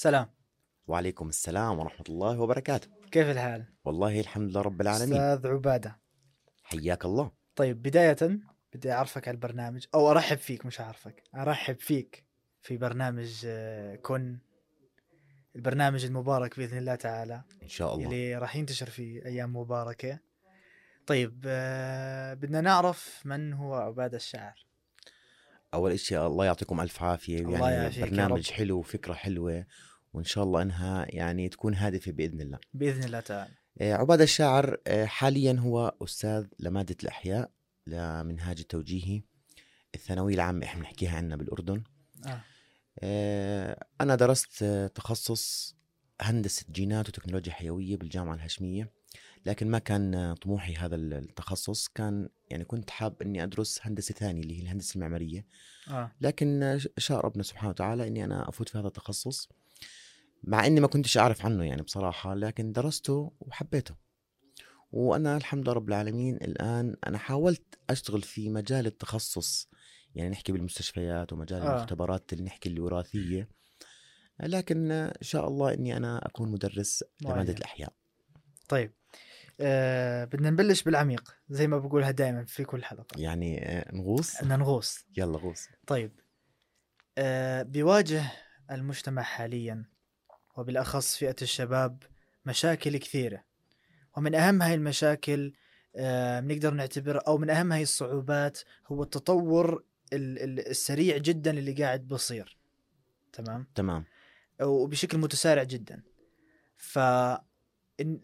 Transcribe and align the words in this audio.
سلام. 0.00 0.26
وعليكم 0.86 1.28
السلام 1.28 1.78
ورحمة 1.78 2.04
الله 2.08 2.40
وبركاته. 2.40 2.88
كيف 3.10 3.28
الحال؟ 3.28 3.64
والله 3.84 4.20
الحمد 4.20 4.50
لله 4.50 4.60
رب 4.60 4.80
العالمين. 4.80 5.20
أستاذ 5.20 5.50
عبادة. 5.50 6.00
حياك 6.62 7.04
الله. 7.04 7.30
طيب 7.56 7.82
بداية 7.82 8.40
بدي 8.74 8.92
أعرفك 8.92 9.28
على 9.28 9.34
البرنامج 9.34 9.86
أو 9.94 10.10
أرحب 10.10 10.36
فيك 10.36 10.66
مش 10.66 10.80
أعرفك 10.80 11.22
أرحب 11.34 11.78
فيك 11.78 12.24
في 12.60 12.76
برنامج 12.76 13.42
آه، 13.46 13.96
كن. 13.96 14.38
البرنامج 15.56 16.04
المبارك 16.04 16.58
بإذن 16.58 16.78
الله 16.78 16.94
تعالى. 16.94 17.42
إن 17.62 17.68
شاء 17.68 17.94
الله. 17.94 18.06
اللي 18.06 18.34
راح 18.36 18.56
ينتشر 18.56 18.86
في 18.86 19.26
أيام 19.26 19.56
مباركة. 19.56 20.18
طيب 21.06 21.44
آه، 21.46 22.34
بدنا 22.34 22.60
نعرف 22.60 23.22
من 23.24 23.52
هو 23.52 23.74
عبادة 23.74 24.16
الشاعر. 24.16 24.66
أول 25.74 25.98
شيء 25.98 26.26
الله 26.26 26.44
يعطيكم 26.44 26.80
ألف 26.80 27.02
عافية. 27.02 27.40
الله 27.40 27.70
يعني 27.70 28.00
برنامج. 28.00 28.50
حلو 28.50 28.78
وفكرة 28.78 29.12
حلوة. 29.12 29.66
وإن 30.12 30.24
شاء 30.24 30.44
الله 30.44 30.62
إنها 30.62 31.06
يعني 31.08 31.48
تكون 31.48 31.74
هادفة 31.74 32.12
بإذن 32.12 32.40
الله. 32.40 32.58
بإذن 32.74 33.04
الله 33.04 33.20
تعالى. 33.20 33.54
آه، 33.80 33.94
عبادة 33.94 34.24
الشاعر 34.24 34.76
آه، 34.86 35.04
حاليا 35.04 35.52
هو 35.58 35.94
أستاذ 36.02 36.46
لمادة 36.58 36.96
الأحياء 37.02 37.50
لمنهاج 37.86 38.58
التوجيهي 38.60 39.22
الثانوية 39.94 40.34
العامة 40.34 40.66
إحنا 40.66 40.80
بنحكيها 40.80 41.16
عنا 41.16 41.36
بالأردن. 41.36 41.82
آه. 42.26 42.40
آه، 42.98 43.84
أنا 44.00 44.14
درست 44.14 44.64
تخصص 44.94 45.76
هندسة 46.20 46.66
جينات 46.70 47.08
وتكنولوجيا 47.08 47.52
حيوية 47.52 47.96
بالجامعة 47.96 48.34
الهاشمية 48.34 48.90
لكن 49.46 49.70
ما 49.70 49.78
كان 49.78 50.34
طموحي 50.34 50.74
هذا 50.74 50.96
التخصص. 50.96 51.88
كان 51.88 52.28
يعني 52.50 52.64
كنت 52.64 52.90
حاب 52.90 53.22
أني 53.22 53.42
أدرس 53.42 53.80
هندسة 53.82 54.14
ثانية 54.14 54.42
اللي 54.42 54.58
هي 54.58 54.62
الهندسة 54.62 54.94
المعمارية. 54.94 55.46
آه. 55.88 56.12
لكن 56.20 56.78
شاء 56.98 57.20
ربنا 57.20 57.42
سبحانه 57.42 57.68
وتعالى 57.68 58.06
أني 58.06 58.24
أنا 58.24 58.48
أفوت 58.48 58.68
في 58.68 58.78
هذا 58.78 58.86
التخصص. 58.86 59.48
مع 60.42 60.66
أني 60.66 60.80
ما 60.80 60.86
كنتش 60.86 61.18
أعرف 61.18 61.46
عنه 61.46 61.64
يعني 61.64 61.82
بصراحة 61.82 62.34
لكن 62.34 62.72
درسته 62.72 63.32
وحبيته. 63.40 63.94
وأنا 64.92 65.36
الحمد 65.36 65.64
لله 65.64 65.72
رب 65.72 65.88
العالمين 65.88 66.36
الآن 66.36 66.96
أنا 67.06 67.18
حاولت 67.18 67.78
أشتغل 67.90 68.22
في 68.22 68.48
مجال 68.48 68.86
التخصص 68.86 69.68
يعني 70.14 70.30
نحكي 70.30 70.52
بالمستشفيات 70.52 71.32
ومجال 71.32 71.62
آه. 71.62 71.76
المختبرات 71.76 72.32
اللي 72.32 72.44
نحكي 72.44 72.68
الوراثية. 72.68 73.48
لكن 74.40 74.90
إن 74.90 75.12
شاء 75.20 75.48
الله 75.48 75.74
إني 75.74 75.96
أنا 75.96 76.26
أكون 76.26 76.52
مدرس 76.52 77.04
معين. 77.22 77.36
لمادة 77.36 77.52
الأحياء. 77.52 77.92
طيب 78.68 78.92
آه 79.60 80.24
بدنا 80.24 80.50
نبلش 80.50 80.82
بالعميق 80.82 81.36
زي 81.48 81.66
ما 81.66 81.78
بقولها 81.78 82.10
دائما 82.10 82.44
في 82.44 82.64
كل 82.64 82.84
حلقة. 82.84 83.20
يعني 83.20 83.68
آه، 83.68 83.94
نغوص؟ 83.94 84.42
بدنا 84.42 84.56
نغوص. 84.56 85.04
يلا 85.16 85.38
غوص. 85.38 85.68
طيب 85.86 86.20
آه 87.18 87.62
بيواجه 87.62 88.32
المجتمع 88.70 89.22
حاليا 89.22 89.84
وبالأخص 90.60 91.16
فئة 91.16 91.36
الشباب 91.42 92.02
مشاكل 92.46 92.96
كثيرة. 92.96 93.44
ومن 94.16 94.34
أهم 94.34 94.62
هاي 94.62 94.74
المشاكل 94.74 95.52
آه 95.96 96.40
بنقدر 96.40 96.74
نعتبر 96.74 97.26
أو 97.26 97.38
من 97.38 97.50
أهم 97.50 97.72
هاي 97.72 97.82
الصعوبات 97.82 98.58
هو 98.86 99.02
التطور 99.02 99.84
ال- 100.12 100.38
ال- 100.38 100.68
السريع 100.68 101.16
جدا 101.16 101.50
اللي 101.50 101.72
قاعد 101.72 102.08
بصير. 102.08 102.58
تمام؟ 103.32 103.66
تمام. 103.74 104.04
وبشكل 104.62 105.18
متسارع 105.18 105.62
جدا. 105.62 106.02
ف 106.76 106.98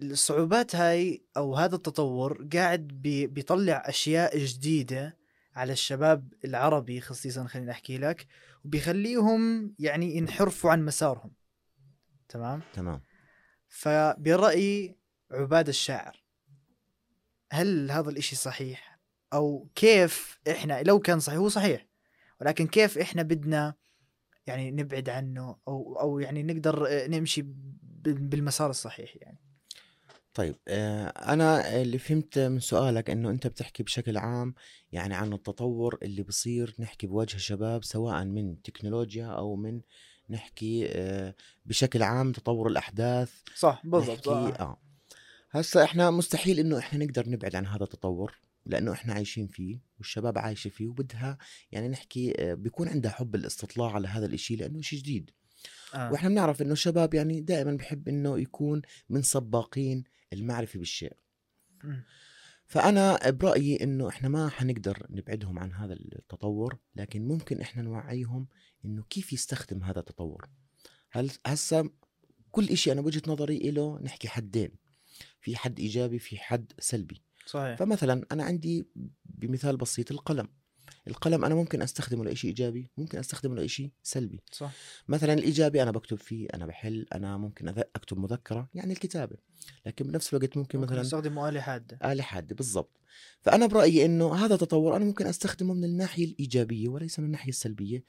الصعوبات 0.03 0.77
هاي 0.77 1.23
أو 1.37 1.55
هذا 1.57 1.75
التطور 1.77 2.49
قاعد 2.53 2.89
بي- 2.89 3.27
بيطلع 3.27 3.83
أشياء 3.87 4.39
جديدة 4.39 5.17
على 5.55 5.73
الشباب 5.73 6.33
العربي 6.45 7.01
خصيصا 7.01 7.45
خليني 7.47 7.71
أحكي 7.71 7.99
لك 7.99 8.27
وبيخليهم 8.65 9.75
يعني 9.79 10.17
ينحرفوا 10.17 10.71
عن 10.71 10.85
مسارهم. 10.85 11.31
تمام؟ 12.29 12.61
تمام. 12.75 13.03
فبرأيي 13.69 14.97
عباد 15.31 15.69
الشاعر 15.69 16.23
هل 17.53 17.91
هذا 17.91 18.11
الإشي 18.11 18.37
صحيح؟ 18.37 18.99
أو 19.33 19.69
كيف 19.75 20.41
إحنا 20.51 20.83
لو 20.83 20.99
كان 20.99 21.21
صحيح 21.21 21.39
هو 21.39 21.49
صحيح 21.49 21.87
ولكن 22.41 22.67
كيف 22.67 22.99
إحنا 22.99 23.23
بدنا 23.23 23.75
يعني 24.47 24.71
نبعد 24.71 25.09
عنه 25.09 25.57
أو 25.69 26.01
أو 26.01 26.19
يعني 26.19 26.43
نقدر 26.43 26.89
نمشي 27.09 27.43
بالمسار 28.05 28.71
الصحيح 28.71 29.17
يعني؟ 29.17 29.39
طيب 30.35 30.57
آه، 30.69 31.07
أنا 31.07 31.81
اللي 31.83 31.99
فهمت 31.99 32.39
من 32.39 32.61
سؤالك 32.61 33.11
إنه 33.11 33.31
أنت 33.31 33.47
بتحكي 33.47 33.83
بشكل 33.83 34.17
عام 34.17 34.55
يعني 34.93 35.15
عن 35.15 35.33
التطور 35.33 35.99
اللي 36.03 36.23
بصير 36.23 36.75
نحكي 36.79 37.07
بوجه 37.07 37.37
الشباب 37.37 37.85
سواء 37.85 38.25
من 38.25 38.63
تكنولوجيا 38.63 39.27
أو 39.27 39.57
من 39.57 39.81
نحكي 40.31 40.87
آه، 40.89 41.35
بشكل 41.67 42.03
عام 42.03 42.33
تطور 42.33 42.69
الأحداث 42.69 43.33
صح 43.57 43.83
نحكي 43.85 44.31
آه 44.61 44.81
هسا 45.51 45.85
إحنا 45.85 46.11
مستحيل 46.11 46.59
إنه 46.59 46.79
إحنا 46.79 47.05
نقدر 47.05 47.29
نبعد 47.29 47.57
عن 47.57 47.67
هذا 47.67 47.83
التطور 47.85 48.39
لأنه 48.67 48.93
إحنا 48.93 49.15
عايشين 49.15 49.47
فيه 49.47 49.81
والشباب 49.99 50.39
عايشة 50.39 50.69
فيه 50.69 50.87
وبدها 50.87 51.39
يعني 51.73 51.89
نحكي 51.89 52.35
آه، 52.39 52.55
بيكون 52.55 52.89
عندها 52.89 53.11
حب 53.11 53.35
الاستطلاع 53.35 53.93
على 53.93 54.09
هذا 54.09 54.27
الإشي 54.27 54.57
لأنه 54.57 54.81
شيء 54.81 54.99
جديد 54.99 55.31
آه. 55.95 56.13
وإحنا 56.13 56.29
بنعرف 56.29 56.63
إنه 56.63 56.73
الشباب 56.73 57.15
يعني 57.15 57.41
دائما 57.41 57.73
بحب 57.77 58.09
إنه 58.09 58.39
يكون 58.39 58.83
من 59.11 59.23
سباقين 59.23 60.05
المعرفة 60.33 60.79
بالشيء 60.79 61.13
مم. 61.85 62.05
فأنا 62.67 63.31
برأيي 63.31 63.83
إنه 63.83 64.09
إحنا 64.09 64.29
ما 64.29 64.49
حنقدر 64.49 65.07
نبعدهم 65.11 65.59
عن 65.59 65.73
هذا 65.73 65.93
التطور 65.93 66.79
لكن 66.97 67.29
ممكن 67.29 67.61
إحنا 67.61 67.83
نوعيهم 67.83 68.49
إنه 68.85 69.05
كيف 69.11 69.33
يستخدم 69.33 69.83
هذا 69.83 69.99
التطور. 69.99 70.49
هل 71.11 71.31
هسا 71.47 71.91
كل 72.51 72.69
إشي 72.69 72.93
أنا 72.93 73.01
بوجهة 73.01 73.23
نظري 73.27 73.71
له 73.71 74.01
نحكي 74.03 74.29
حدين 74.29 74.71
في 75.41 75.57
حد 75.57 75.81
إيجابي 75.81 76.19
في 76.19 76.39
حد 76.39 76.73
سلبي. 76.79 77.23
صحيح. 77.47 77.79
فمثلا 77.79 78.27
أنا 78.33 78.45
عندي 78.45 78.89
بمثال 79.25 79.77
بسيط 79.77 80.13
القلم. 80.13 80.49
القلم 81.09 81.45
أنا 81.45 81.55
ممكن 81.55 81.83
أستخدمه 81.83 82.25
لشيء 82.25 82.51
إيجابي 82.51 82.91
ممكن 82.97 83.19
أستخدمه 83.19 83.55
لشيء 83.55 83.91
سلبي. 84.03 84.41
صح. 84.53 84.73
مثلا 85.09 85.33
الإيجابي 85.33 85.83
أنا 85.83 85.91
بكتب 85.91 86.19
فيه 86.19 86.49
أنا 86.55 86.67
بحل 86.67 87.07
أنا 87.15 87.37
ممكن 87.37 87.69
أكتب 87.69 88.19
مذكرة 88.19 88.69
يعني 88.75 88.93
الكتابة. 88.93 89.37
لكن 89.87 90.07
بنفس 90.07 90.35
الوقت 90.35 90.57
ممكن 90.57 90.79
ممكن 90.79 90.93
مثلا 90.93 91.01
نستخدم 91.01 91.39
آلة 91.39 91.61
حادة. 91.61 92.13
آلة 92.13 92.23
حادة 92.23 92.55
بالضبط. 92.55 93.01
فأنا 93.41 93.67
برأيي 93.67 94.05
أنه 94.05 94.35
هذا 94.35 94.57
تطور 94.57 94.97
أنا 94.97 95.05
ممكن 95.05 95.27
أستخدمه 95.27 95.75
من 95.75 95.85
الناحية 95.85 96.25
الإيجابية 96.25 96.89
وليس 96.89 97.19
من 97.19 97.25
الناحية 97.25 97.49
السلبية. 97.49 98.05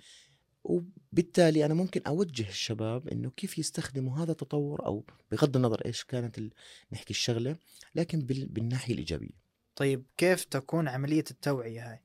وبالتالي 0.63 1.65
أنا 1.65 1.73
ممكن 1.73 2.01
أوجه 2.07 2.49
الشباب 2.49 3.07
أنه 3.07 3.29
كيف 3.29 3.57
يستخدموا 3.59 4.17
هذا 4.17 4.31
التطور 4.31 4.85
أو 4.85 5.05
بغض 5.31 5.55
النظر 5.55 5.85
إيش 5.85 6.03
كانت 6.03 6.37
ال... 6.37 6.51
نحكي 6.93 7.11
الشغلة 7.11 7.55
لكن 7.95 8.19
بال... 8.19 8.47
بالناحية 8.47 8.93
الإيجابية. 8.93 9.47
طيب 9.75 10.05
كيف 10.17 10.43
تكون 10.43 10.87
عملية 10.87 11.23
التوعية 11.31 11.91
هاي؟ 11.91 11.99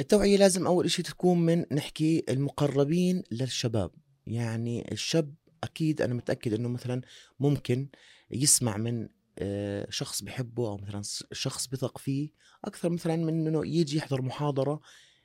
التوعية 0.00 0.36
لازم 0.36 0.66
أول 0.66 0.84
إشي 0.84 1.02
تكون 1.02 1.38
من 1.38 1.64
نحكي 1.72 2.24
المقربين 2.28 3.22
للشباب. 3.30 3.90
يعني 4.26 4.92
الشاب 4.92 5.34
أكيد 5.64 6.02
أنا 6.02 6.14
متأكد 6.14 6.52
أنه 6.52 6.68
مثلا 6.68 7.00
ممكن 7.40 7.88
يسمع 8.30 8.76
من 8.76 9.08
آه، 9.38 9.86
شخص 9.90 10.22
بحبه 10.22 10.68
أو 10.68 10.76
مثلا 10.76 11.02
شخص 11.32 11.66
بثق 11.66 11.98
فيه 11.98 12.30
أكثر 12.64 12.90
مثلا 12.90 13.16
من 13.16 13.46
أنه 13.46 13.66
يجي 13.66 13.96
يحضر 13.96 14.22
محاضرة 14.22 14.80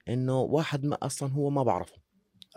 أنه 0.10 0.40
واحد 0.40 0.86
ما 0.86 0.98
أصلا 1.02 1.32
هو 1.32 1.50
ما 1.50 1.64
بعرفه. 1.64 1.98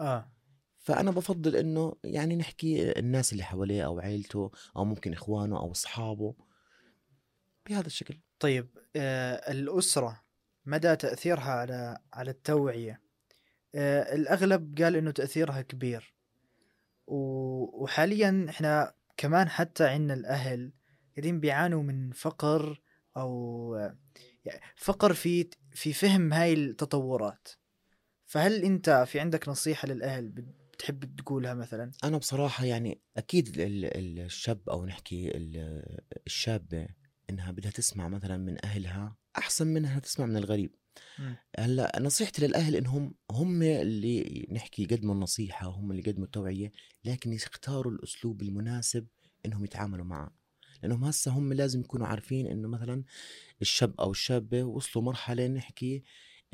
آه. 0.01 0.33
فأنا 0.79 1.11
بفضل 1.11 1.57
أنه 1.57 1.97
يعني 2.05 2.37
نحكي 2.37 2.99
الناس 2.99 3.33
اللي 3.33 3.45
حواليه 3.45 3.83
أو 3.83 3.99
عيلته 3.99 4.51
أو 4.77 4.85
ممكن 4.85 5.13
إخوانه 5.13 5.59
أو 5.59 5.71
أصحابه 5.71 6.35
بهذا 7.69 7.87
الشكل. 7.87 8.21
طيب 8.41 8.69
آه 8.97 9.53
الأسرة 9.53 10.26
مدى 10.67 10.97
تأثيرها 10.97 11.51
على 11.51 11.99
على 12.13 12.31
التوعية. 12.31 13.01
آه 13.75 14.15
الأغلب 14.15 14.79
قال 14.83 14.97
إنه 14.97 15.11
تأثيرها 15.11 15.63
كبير. 15.63 16.15
وحاليا 17.07 18.47
إحنا 18.49 18.95
كمان 19.17 19.49
حتى 19.49 19.85
عندنا 19.85 20.15
الأهل 20.15 20.73
قاعدين 21.17 21.41
بيعانوا 21.41 21.83
من 21.83 22.11
فقر 22.13 22.81
أو 23.17 23.91
فقر 24.77 25.15
في 25.15 25.51
في 25.75 25.93
فهم 25.93 26.33
هاي 26.33 26.53
التطورات. 26.53 27.49
فهل 28.25 28.65
أنت 28.65 29.05
في 29.07 29.21
عندك 29.21 29.49
نصيحة 29.49 29.89
للأهل 29.89 30.29
بتحب 30.29 31.17
تقولها 31.17 31.55
مثلا؟ 31.55 31.91
أنا 32.05 32.19
بصراحة 32.19 32.65
يعني 32.65 33.01
أكيد 33.17 33.61
ال- 33.61 33.85
ال- 33.85 34.19
الشاب 34.21 34.69
أو 34.71 34.87
نحكي 34.87 35.37
ال- 35.37 36.01
الشابة 36.27 36.89
إنها 37.31 37.51
بدها 37.51 37.71
تسمع 37.71 38.09
مثلا 38.09 38.37
من 38.37 38.65
أهلها 38.65 39.17
أحسن 39.39 39.67
من 39.67 39.77
إنها 39.77 39.99
تسمع 39.99 40.27
من 40.27 40.37
الغريب. 40.37 40.75
هلأ 41.59 41.99
نصيحتي 42.01 42.47
للأهل 42.47 42.77
إنهم 42.77 43.15
هم 43.31 43.63
اللي 43.63 44.47
نحكي 44.53 44.83
يقدموا 44.83 45.15
النصيحة 45.15 45.69
هم 45.69 45.91
اللي 45.91 46.03
يقدموا 46.03 46.25
التوعية 46.25 46.73
لكن 47.05 47.33
يختاروا 47.33 47.93
الأسلوب 47.93 48.43
المناسب 48.43 49.07
إنهم 49.47 49.65
يتعاملوا 49.65 50.05
معه. 50.05 50.37
لأنهم 50.83 51.05
هسه 51.05 51.31
هم 51.31 51.53
لازم 51.53 51.81
يكونوا 51.81 52.07
عارفين 52.07 52.47
إنه 52.47 52.69
مثلا 52.69 53.05
الشاب 53.63 54.01
أو 54.01 54.11
الشابة 54.11 54.63
وصلوا 54.63 55.05
مرحلة 55.05 55.47
نحكي 55.47 56.03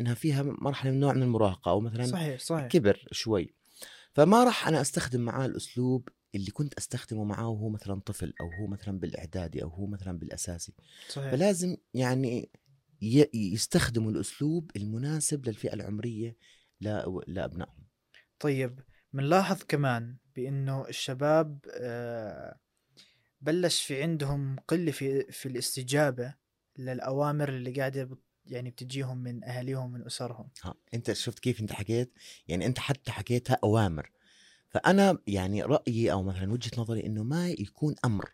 إنها 0.00 0.14
فيها 0.14 0.42
مرحلة 0.42 0.90
من 0.90 1.00
نوع 1.00 1.12
من 1.12 1.22
المراهقة 1.22 1.70
أو 1.70 1.80
مثلا 1.80 2.06
صحيح 2.06 2.40
صحيح. 2.40 2.66
كبر 2.66 3.06
شوي. 3.12 3.54
فما 4.12 4.44
راح 4.44 4.69
أنا 4.69 4.80
أستخدم 4.80 5.20
معاه 5.20 5.46
الأسلوب 5.46 6.08
اللي 6.34 6.50
كنت 6.50 6.75
أستخدمه 6.75 7.25
معاه 7.25 7.49
وهو 7.49 7.69
مثلا 7.69 8.00
طفل 8.00 8.34
أو 8.40 8.50
هو 8.61 8.67
مثلا 8.67 8.99
بالإعدادي 8.99 9.62
أو 9.62 9.69
هو 9.69 9.87
مثلا 9.87 10.19
بالأساسي. 10.19 10.73
صحيح. 11.08 11.31
فلازم 11.31 11.76
يعني 11.94 12.50
يستخدموا 13.34 14.11
الأسلوب 14.11 14.70
المناسب 14.76 15.49
للفئة 15.49 15.75
العمرية 15.75 16.37
لابنائهم 17.26 17.87
طيب 18.40 18.81
بنلاحظ 19.12 19.62
كمان 19.69 20.17
بإنه 20.37 20.88
الشباب 20.88 21.58
آه، 21.75 22.58
بلش 23.40 23.82
في 23.82 24.02
عندهم 24.02 24.56
قلة 24.69 24.93
في 24.93 25.32
في 25.32 25.46
الاستجابة 25.46 26.34
للأوامر 26.79 27.49
اللي 27.49 27.70
قاعدة 27.70 28.08
يعني 28.46 28.70
بتجيهم 28.70 29.19
من 29.19 29.44
أهاليهم 29.44 29.93
من 29.93 30.06
أسرهم. 30.06 30.49
ها 30.62 30.75
أنت 30.94 31.12
شفت 31.12 31.38
كيف 31.38 31.61
أنت 31.61 31.73
حكيت؟ 31.73 32.12
يعني 32.49 32.67
أنت 32.67 32.79
حتى 32.79 33.12
حكيتها 33.12 33.58
أوامر. 33.64 34.11
فأنا 34.72 35.19
يعني 35.26 35.62
رأيي 35.62 36.12
أو 36.12 36.22
مثلا 36.22 36.52
وجهة 36.52 36.80
نظري 36.80 37.06
إنه 37.06 37.22
ما 37.22 37.48
يكون 37.50 37.94
أمر 38.04 38.30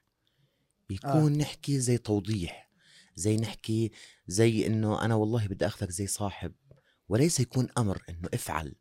يكون 0.90 1.34
آه. 1.34 1.38
نحكي 1.38 1.80
زي 1.80 1.98
توضيح 1.98 2.70
زي 3.14 3.36
نحكي 3.36 3.90
زي 4.26 4.66
إنه 4.66 5.04
أنا 5.04 5.14
والله 5.14 5.46
بدي 5.46 5.66
أخذك 5.66 5.90
زي 5.90 6.06
صاحب 6.06 6.52
وليس 7.08 7.40
يكون 7.40 7.68
أمر 7.78 8.02
إنه 8.08 8.28
افعل 8.34 8.74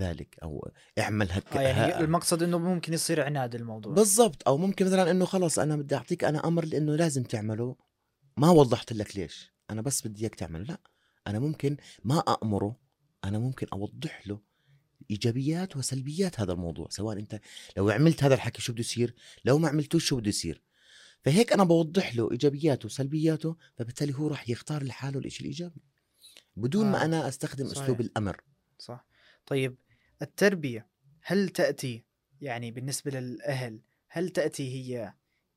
ذلك 0.00 0.36
أو 0.42 0.70
اعمل 0.98 1.32
هك 1.32 1.56
آه 1.56 1.60
يعني 1.60 1.92
ها- 1.92 2.00
المقصد 2.00 2.42
إنه 2.42 2.58
ممكن 2.58 2.92
يصير 2.92 3.24
عناد 3.24 3.54
الموضوع 3.54 3.94
بالضبط 3.94 4.48
أو 4.48 4.56
ممكن 4.58 4.86
مثلا 4.86 5.10
إنه 5.10 5.24
خلص 5.24 5.58
أنا 5.58 5.76
بدي 5.76 5.94
أعطيك 5.94 6.24
أنا 6.24 6.46
أمر 6.46 6.64
لإنه 6.64 6.96
لازم 6.96 7.22
تعمله 7.22 7.76
ما 8.36 8.50
وضحت 8.50 8.92
لك 8.92 9.16
ليش 9.16 9.52
أنا 9.70 9.82
بس 9.82 10.06
بدي 10.06 10.20
إياك 10.22 10.34
تعمله 10.34 10.64
لا 10.64 10.80
أنا 11.26 11.38
ممكن 11.38 11.76
ما 12.04 12.18
امره 12.42 12.76
أنا 13.24 13.38
ممكن 13.38 13.66
أوضح 13.72 14.26
له 14.26 14.40
إيجابيات 15.10 15.76
وسلبيات 15.76 16.40
هذا 16.40 16.52
الموضوع 16.52 16.88
سواء 16.90 17.18
أنت 17.18 17.40
لو 17.76 17.90
عملت 17.90 18.24
هذا 18.24 18.34
الحكي 18.34 18.62
شو 18.62 18.72
بده 18.72 18.80
يصير 18.80 19.14
لو 19.44 19.58
ما 19.58 19.68
عملتوش 19.68 20.04
شو 20.04 20.16
بده 20.16 20.28
يصير؟ 20.28 20.62
فهيك 21.22 21.52
أنا 21.52 21.64
بوضح 21.64 22.14
له 22.16 22.30
إيجابياته 22.32 22.86
وسلبياته 22.86 23.56
فبالتالي 23.76 24.14
هو 24.14 24.28
راح 24.28 24.50
يختار 24.50 24.82
لحاله 24.82 25.18
الشيء 25.18 25.40
الإيجابي. 25.40 25.82
بدون 26.56 26.86
ما 26.86 27.02
آه، 27.02 27.04
أنا 27.04 27.28
أستخدم 27.28 27.66
صحيح. 27.66 27.82
اسلوب 27.82 28.00
الأمر. 28.00 28.40
صح. 28.78 29.06
طيب 29.46 29.76
التربية 30.22 30.86
هل 31.22 31.48
تأتي 31.48 32.04
يعني 32.40 32.70
بالنسبة 32.70 33.10
للأهل 33.10 33.80
هل 34.08 34.28
تأتي 34.28 34.74
هي 34.74 35.14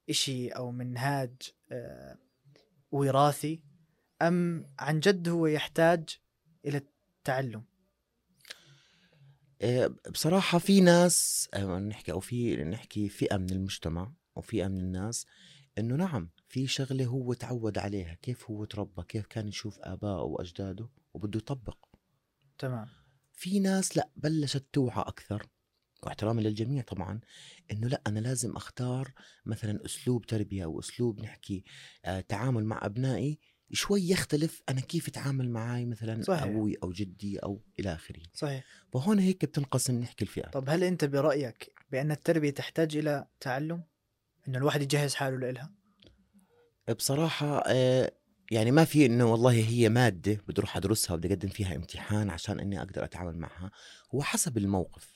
إشي 0.09 0.49
أو 0.49 0.71
منهاج 0.71 1.31
آه، 1.71 2.17
وراثي 2.91 3.61
أم 4.21 4.65
عن 4.79 4.99
جد 4.99 5.29
هو 5.29 5.47
يحتاج 5.47 6.19
إلى 6.65 6.77
التعلم؟ 6.77 7.63
بصراحة 10.11 10.57
في 10.59 10.81
ناس 10.81 11.49
آه، 11.53 11.79
نحكي 11.79 12.11
أو 12.11 12.19
في 12.19 12.63
نحكي 12.63 13.09
فئة 13.09 13.37
من 13.37 13.49
المجتمع 13.49 14.11
أو 14.37 14.41
فئة 14.41 14.67
من 14.67 14.79
الناس 14.79 15.25
إنه 15.77 15.95
نعم 15.95 16.29
في 16.47 16.67
شغلة 16.67 17.05
هو 17.05 17.33
تعود 17.33 17.77
عليها 17.77 18.13
كيف 18.13 18.49
هو 18.51 18.65
تربى 18.65 19.03
كيف 19.03 19.25
كان 19.25 19.47
يشوف 19.47 19.79
آبائه 19.79 20.21
وأجداده 20.21 20.89
وبده 21.13 21.37
يطبق. 21.37 21.77
تمام. 22.57 22.87
في 23.33 23.59
ناس 23.59 23.97
لأ 23.97 24.09
بلشت 24.15 24.65
توعى 24.73 25.01
أكثر 25.01 25.47
واحترامي 26.03 26.43
للجميع 26.43 26.83
طبعا 26.83 27.19
إنه 27.71 27.87
لأ 27.87 28.01
أنا 28.07 28.19
لازم 28.19 28.55
أختار 28.55 29.13
مثلا 29.45 29.85
أسلوب 29.85 30.25
تربية 30.25 30.63
أو 30.63 30.79
أسلوب 30.79 31.19
نحكي 31.19 31.63
آه 32.05 32.19
تعامل 32.19 32.65
مع 32.65 32.85
أبنائي 32.85 33.39
شوي 33.71 34.09
يختلف 34.09 34.61
أنا 34.69 34.81
كيف 34.81 35.07
أتعامل 35.07 35.49
معاي 35.49 35.85
مثلا 35.85 36.21
صحيح. 36.23 36.43
أبوي 36.43 36.75
أو 36.83 36.91
جدي 36.91 37.39
أو 37.39 37.61
إلى 37.79 37.93
آخره. 37.93 38.21
صحيح. 38.33 38.63
فهون 38.93 39.19
هيك 39.19 39.45
بتنقسم 39.45 39.99
نحكي 39.99 40.23
الفئات 40.25 40.53
طب 40.53 40.69
هل 40.69 40.83
أنت 40.83 41.05
برأيك 41.05 41.71
بأن 41.91 42.11
التربية 42.11 42.49
تحتاج 42.49 42.97
إلى 42.97 43.27
تعلم؟ 43.39 43.83
إنه 44.47 44.57
الواحد 44.57 44.81
يجهز 44.81 45.15
حاله 45.15 45.37
لإلها؟ 45.37 45.71
بصراحة 46.97 47.63
آه، 47.67 48.11
يعني 48.51 48.71
ما 48.71 48.85
في 48.85 49.05
إنه 49.05 49.31
والله 49.31 49.51
هي 49.51 49.89
مادة 49.89 50.33
بدي 50.47 50.59
أروح 50.59 50.77
أدرسها 50.77 51.13
وبدي 51.13 51.27
أقدم 51.27 51.49
فيها 51.49 51.75
امتحان 51.75 52.29
عشان 52.29 52.59
إني 52.59 52.79
أقدر 52.81 53.03
أتعامل 53.03 53.37
معها. 53.37 53.71
هو 54.15 54.21
حسب 54.21 54.57
الموقف. 54.57 55.15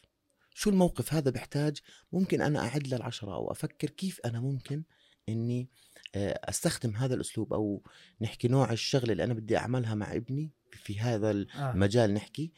شو 0.53 0.69
الموقف 0.69 1.13
هذا 1.13 1.31
بيحتاج؟ 1.31 1.77
ممكن 2.11 2.41
أنا 2.41 2.59
أعد 2.59 2.87
للعشرة 2.87 3.33
أو 3.33 3.51
أفكر 3.51 3.89
كيف 3.89 4.19
أنا 4.25 4.39
ممكن 4.39 4.83
إني 5.29 5.69
أستخدم 6.15 6.95
هذا 6.95 7.15
الأسلوب 7.15 7.53
أو 7.53 7.83
نحكي 8.21 8.47
نوع 8.47 8.71
الشغلة 8.71 9.11
اللي 9.11 9.23
أنا 9.23 9.33
بدي 9.33 9.57
أعملها 9.57 9.95
مع 9.95 10.15
ابني 10.15 10.51
في 10.71 10.99
هذا 10.99 11.29
آه. 11.29 11.71
المجال 11.71 12.13
نحكي 12.13 12.51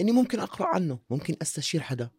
إني 0.00 0.12
ممكن 0.12 0.40
أقرأ 0.40 0.66
عنه 0.66 1.00
ممكن 1.10 1.36
أستشير 1.42 1.80
حدا. 1.80 2.10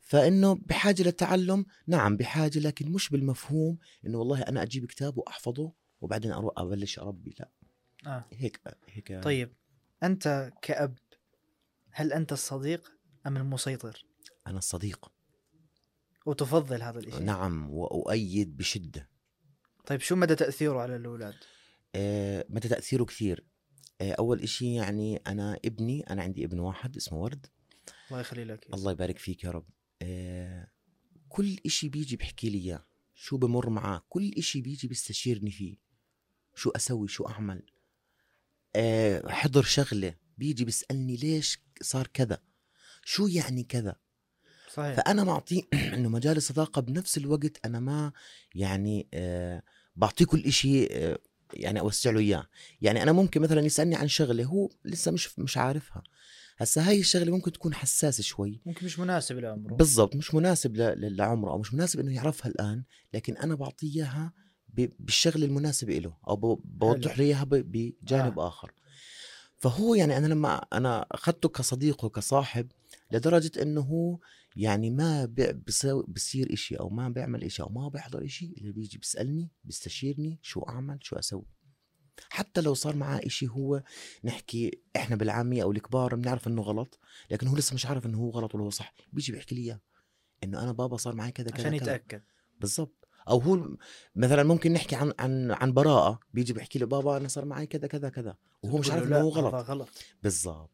فإنه 0.00 0.54
بحاجة 0.54 1.02
للتعلم 1.02 1.66
نعم 1.86 2.16
بحاجة 2.16 2.58
لكن 2.58 2.92
مش 2.92 3.10
بالمفهوم 3.10 3.78
إنه 4.06 4.18
والله 4.18 4.42
أنا 4.42 4.62
أجيب 4.62 4.86
كتاب 4.86 5.18
وأحفظه 5.18 5.72
وبعدين 6.00 6.32
أروح 6.32 6.54
أبلش 6.56 6.98
أربي 6.98 7.34
لا. 7.40 7.50
آه. 8.06 8.24
هيك 8.32 8.60
هيك. 8.88 9.22
طيب 9.22 9.54
أنت 10.02 10.52
كأب 10.62 10.98
هل 11.90 12.12
أنت 12.12 12.32
الصديق 12.32 12.92
أم 13.26 13.36
المسيطر؟ 13.36 14.04
أنا 14.46 14.58
الصديق. 14.58 15.12
وتفضل 16.26 16.82
هذا 16.82 16.98
الشيء 16.98 17.22
نعم 17.22 17.70
وأؤيد 17.70 18.56
بشدة. 18.56 19.08
طيب 19.88 20.00
شو 20.00 20.16
مدى 20.16 20.34
تأثيره 20.34 20.80
على 20.80 20.96
الأولاد؟ 20.96 21.34
آه 21.94 22.46
متى 22.48 22.68
تأثيره 22.68 23.04
كثير. 23.04 23.44
آه 24.00 24.12
أول 24.12 24.40
إشي 24.40 24.74
يعني 24.74 25.16
أنا 25.26 25.58
ابني 25.64 26.10
أنا 26.10 26.22
عندي 26.22 26.44
ابن 26.44 26.58
واحد 26.58 26.96
اسمه 26.96 27.18
ورد. 27.18 27.46
الله 28.10 28.20
يخلي 28.20 28.44
لك 28.44 28.74
الله 28.74 28.92
يبارك 28.92 29.18
فيك 29.18 29.44
يا 29.44 29.50
رب. 29.50 29.66
آه 30.02 30.68
كل 31.28 31.56
إشي 31.66 31.88
بيجي 31.88 32.16
بحكي 32.16 32.50
لي 32.50 32.58
إياه. 32.58 32.86
شو 33.14 33.36
بمر 33.36 33.70
معاه 33.70 34.04
كل 34.08 34.32
إشي 34.38 34.60
بيجي 34.60 34.88
بيستشيرني 34.88 35.50
فيه. 35.50 35.76
شو 36.54 36.70
أسوي 36.70 37.08
شو 37.08 37.24
أعمل؟ 37.24 37.62
آه 38.76 39.28
حضر 39.28 39.62
شغلة 39.62 40.14
بيجي 40.38 40.64
بيسألني 40.64 41.16
ليش 41.16 41.58
صار 41.82 42.06
كذا؟ 42.06 42.42
شو 43.04 43.26
يعني 43.26 43.62
كذا؟ 43.62 43.96
صحيح. 44.72 44.96
فأنا 44.96 45.24
معطيه 45.24 45.62
إنه 45.94 46.08
مجال 46.08 46.36
الصداقة 46.36 46.80
بنفس 46.80 47.18
الوقت 47.18 47.66
أنا 47.66 47.80
ما 47.80 48.12
يعني 48.54 49.08
آه 49.14 49.62
بعطيه 49.98 50.24
كل 50.24 50.44
إشي 50.44 50.86
آه 50.86 51.18
يعني 51.54 51.80
أوسع 51.80 52.10
له 52.10 52.20
إياه. 52.20 52.46
يعني 52.82 53.02
أنا 53.02 53.12
ممكن 53.12 53.40
مثلا 53.40 53.60
يسألني 53.60 53.96
عن 53.96 54.08
شغلة 54.08 54.44
هو 54.44 54.68
لسه 54.84 55.10
مش 55.10 55.38
مش 55.38 55.56
عارفها. 55.58 56.02
هسا 56.58 56.88
هاي 56.88 57.00
الشغلة 57.00 57.32
ممكن 57.32 57.52
تكون 57.52 57.74
حساسة 57.74 58.22
شوي. 58.22 58.60
ممكن 58.66 58.86
مش 58.86 58.98
مناسب 58.98 59.38
لعمره. 59.38 59.74
بالضبط 59.74 60.16
مش 60.16 60.34
مناسب 60.34 60.76
لعمره 60.98 61.50
أو 61.50 61.58
مش 61.58 61.74
مناسب 61.74 62.00
إنه 62.00 62.14
يعرفها 62.14 62.50
الآن 62.50 62.82
لكن 63.14 63.36
أنا 63.36 63.54
بعطيه 63.54 63.94
إياها 63.96 64.32
ب- 64.68 64.88
بالشغلة 64.98 65.46
المناسبة 65.46 65.98
له 65.98 66.12
أو 66.28 66.36
ب- 66.36 66.60
بوضح 66.64 67.18
له 67.18 67.24
إياها 67.24 67.44
ب- 67.44 67.72
بجانب 68.02 68.38
آه. 68.38 68.48
آخر. 68.48 68.72
فهو 69.58 69.94
يعني 69.94 70.16
أنا 70.16 70.26
لما 70.26 70.56
أنا 70.72 71.06
أخذته 71.12 71.48
كصديق 71.48 72.04
وكصاحب 72.04 72.66
لدرجة 73.12 73.62
إنه 73.62 73.80
هو 73.80 74.18
يعني 74.56 74.90
ما 74.90 75.24
بيساوي 75.66 76.04
بصير 76.08 76.52
إشي 76.52 76.76
أو 76.76 76.88
ما 76.88 77.08
بيعمل 77.08 77.44
إشي 77.44 77.62
أو 77.62 77.68
ما 77.68 77.88
بيحضر 77.88 78.24
إشي 78.24 78.54
اللي 78.58 78.72
بيجي 78.72 78.98
بيسألني 78.98 79.50
بيستشيرني 79.64 80.38
شو 80.42 80.60
أعمل 80.60 80.98
شو 81.02 81.16
أسوي. 81.16 81.44
حتى 82.30 82.60
لو 82.60 82.74
صار 82.74 82.96
معاه 82.96 83.20
إشي 83.26 83.48
هو 83.48 83.82
نحكي 84.24 84.80
إحنا 84.96 85.16
بالعامية 85.16 85.62
أو 85.62 85.72
الكبار 85.72 86.14
بنعرف 86.14 86.48
إنه 86.48 86.62
غلط 86.62 86.98
لكن 87.30 87.46
هو 87.46 87.56
لسه 87.56 87.74
مش 87.74 87.86
عارف 87.86 88.06
إنه 88.06 88.18
هو 88.18 88.30
غلط 88.30 88.54
ولا 88.54 88.64
هو 88.64 88.70
صح 88.70 88.94
بيجي 89.12 89.32
بيحكي 89.32 89.54
لي 89.54 89.60
إياه 89.60 89.80
إنه 90.44 90.62
أنا 90.62 90.72
بابا 90.72 90.96
صار 90.96 91.14
معي 91.14 91.32
كذا 91.32 91.50
كذا 91.50 91.60
عشان 91.60 91.74
يتأكد. 91.74 92.22
بالضبط. 92.60 93.08
أو 93.28 93.38
هو 93.38 93.76
مثلا 94.16 94.42
ممكن 94.42 94.72
نحكي 94.72 94.96
عن 94.96 95.12
عن 95.18 95.50
عن 95.50 95.72
براءة 95.72 96.20
بيجي 96.34 96.52
بيحكي 96.52 96.78
لي 96.78 96.86
بابا 96.86 97.16
أنا 97.16 97.28
صار 97.28 97.44
معي 97.44 97.66
كذا 97.66 97.86
كذا 97.86 98.08
كذا 98.08 98.36
وهو 98.62 98.78
مش 98.78 98.90
عارف 98.90 99.06
إنه 99.06 99.20
هو 99.20 99.28
غلط. 99.28 99.54
غلط. 99.54 99.88
بالضبط. 100.22 100.70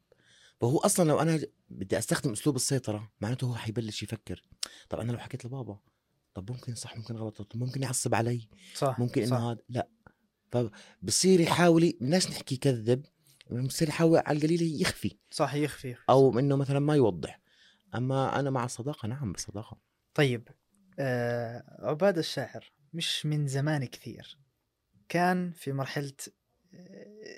فهو 0.65 0.79
أصلا 0.79 1.09
لو 1.09 1.21
أنا 1.21 1.41
بدي 1.69 1.99
أستخدم 1.99 2.33
أسلوب 2.33 2.57
السيطرة 2.57 3.13
معناته 3.21 3.47
هو 3.47 3.55
حيبلش 3.55 4.03
يفكر 4.03 4.43
طب 4.89 5.01
أنا 5.01 5.13
لو 5.13 5.19
حكيت 5.19 5.45
لبابا 5.45 5.79
طب 6.35 6.51
ممكن 6.51 6.75
صح 6.75 6.97
ممكن 6.97 7.17
غلط 7.17 7.43
طب 7.43 7.61
ممكن 7.61 7.83
يعصب 7.83 8.15
علي 8.15 8.49
صح 8.75 8.99
ممكن. 8.99 9.23
إنه 9.23 9.51
هذا 9.51 9.59
لا. 9.69 9.89
فبصير 10.53 11.41
يحاول 11.41 11.93
بدناش 12.01 12.31
نحكي 12.31 12.55
يكذب 12.55 13.05
بصير 13.51 13.89
يحاول 13.89 14.19
على 14.27 14.39
القليل 14.39 14.83
يخفي. 14.83 15.19
صح 15.31 15.55
يخفي 15.55 15.91
يخفي. 15.91 16.05
أو 16.11 16.39
إنه 16.39 16.57
مثلا 16.57 16.79
ما 16.79 16.95
يوضح. 16.95 17.41
أما 17.95 18.41
أنا 18.41 18.51
مع 18.51 18.65
الصداقه 18.65 19.07
نعم 19.07 19.33
بالصداقه 19.33 19.79
طيب 20.15 20.49
آه 20.99 21.89
عباد 21.89 22.19
الشاعر 22.19 22.73
مش 22.93 23.27
من 23.27 23.47
زمان 23.47 23.85
كثير. 23.85 24.39
كان 25.09 25.53
في 25.53 25.73
مرحلة 25.73 26.13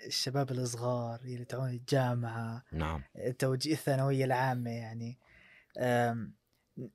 الشباب 0.06 0.50
الصغار 0.50 1.20
اللي 1.20 1.44
تعون 1.44 1.68
الجامعة 1.70 2.62
نعم. 2.72 3.02
توجيه 3.38 3.72
الثانوية 3.72 4.24
العامة 4.24 4.70
يعني. 4.70 5.18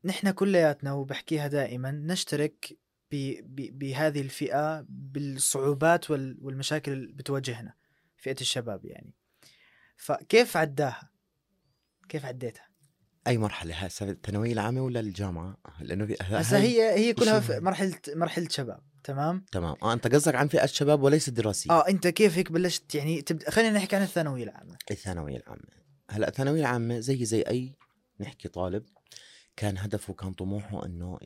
نحن 0.04 0.32
كلياتنا 0.32 0.94
وبحكيها 0.94 1.48
دائما 1.48 1.92
نشترك 1.92 2.78
ب- 3.12 3.56
ب- 3.56 3.80
بهذه 3.80 4.22
الفئة 4.22 4.86
بالصعوبات 4.90 6.12
وال- 6.12 6.38
والمشاكل 6.42 6.92
اللي 6.92 7.14
بتواجهنا 7.14 7.74
فئة 8.18 8.42
الشباب 8.42 8.86
يعني. 8.86 9.14
فكيف 9.98 10.58
عداها؟ 10.58 11.10
كيف 12.10 12.26
عديتها؟ 12.26 12.68
أي 13.28 13.38
مرحلة؟ 13.38 13.76
هسه 13.76 14.10
الثانوية 14.10 14.54
العامة 14.54 14.82
ولا 14.82 15.00
الجامعة؟ 15.00 15.58
لأنه 15.82 16.16
هسه 16.22 16.58
هي 16.58 16.92
هي 17.00 17.14
كلها. 17.14 17.60
مرحلة 17.60 17.96
مرحلة 18.16 18.48
شباب. 18.50 18.84
تمام؟ 19.04 19.46
تمام. 19.52 19.76
آه 19.84 19.94
أنت 19.94 20.08
قصدك 20.08 20.36
عن 20.36 20.48
فئة 20.48 20.64
الشباب 20.64 21.04
وليس 21.04 21.28
الدراسيه 21.28 21.72
آه 21.72 21.88
أنت 21.88 22.08
كيف 22.08 22.38
هيك 22.38 22.52
بلشت 22.52 22.96
يعني 22.96 23.22
تبدأ؟ 23.22 23.50
خلينا 23.50 23.78
نحكي 23.78 23.96
عن 23.96 24.02
الثانوية 24.02 24.44
العامة. 24.44 24.78
الثانوية 24.92 25.38
العامة. 25.38 25.82
هلا 26.10 26.28
الثانوية 26.28 26.60
العامة 26.62 27.00
زي 27.00 27.26
زي 27.26 27.42
أي 27.42 27.76
نحكي 28.20 28.48
طالب 28.48 28.84
كان 29.58 29.78
هدفه 29.78 30.14
كان 30.14 30.34
طموحه 30.34 30.86
إنه 30.86 31.18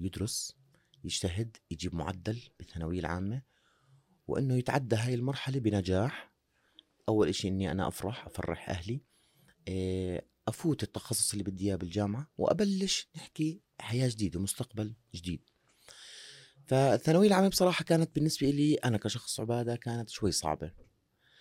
يدرس 0.00 0.56
يجتهد 1.04 1.56
يجيب 1.70 1.94
معدل 1.94 2.40
بالثانوية 2.58 3.00
العامة 3.00 3.42
وإنه 4.28 4.54
يتعدى 4.56 4.96
هاي 4.96 5.14
المرحلة 5.14 5.58
بنجاح. 5.58 6.32
أول 7.08 7.28
إشي 7.28 7.48
إني 7.48 7.70
أنا 7.70 7.88
أفرح 7.88 8.26
أفرح 8.26 8.70
أهلي. 8.70 9.00
إيه، 9.68 10.26
أفوت 10.48 10.82
التخصص 10.82 11.32
اللي 11.32 11.44
بدي 11.44 11.64
إياه 11.64 11.76
بالجامعة 11.76 12.30
وأبلش 12.38 13.08
نحكي 13.16 13.60
حياة 13.80 14.08
جديدة 14.08 14.40
مستقبل 14.40 14.94
جديد. 15.14 15.40
فالثانوية 16.68 17.28
العامة 17.28 17.48
بصراحة 17.48 17.84
كانت 17.84 18.14
بالنسبة 18.14 18.50
لي 18.50 18.74
أنا 18.74 18.98
كشخص 18.98 19.40
عبادة 19.40 19.76
كانت 19.76 20.08
شوي 20.10 20.30
صعبة 20.32 20.70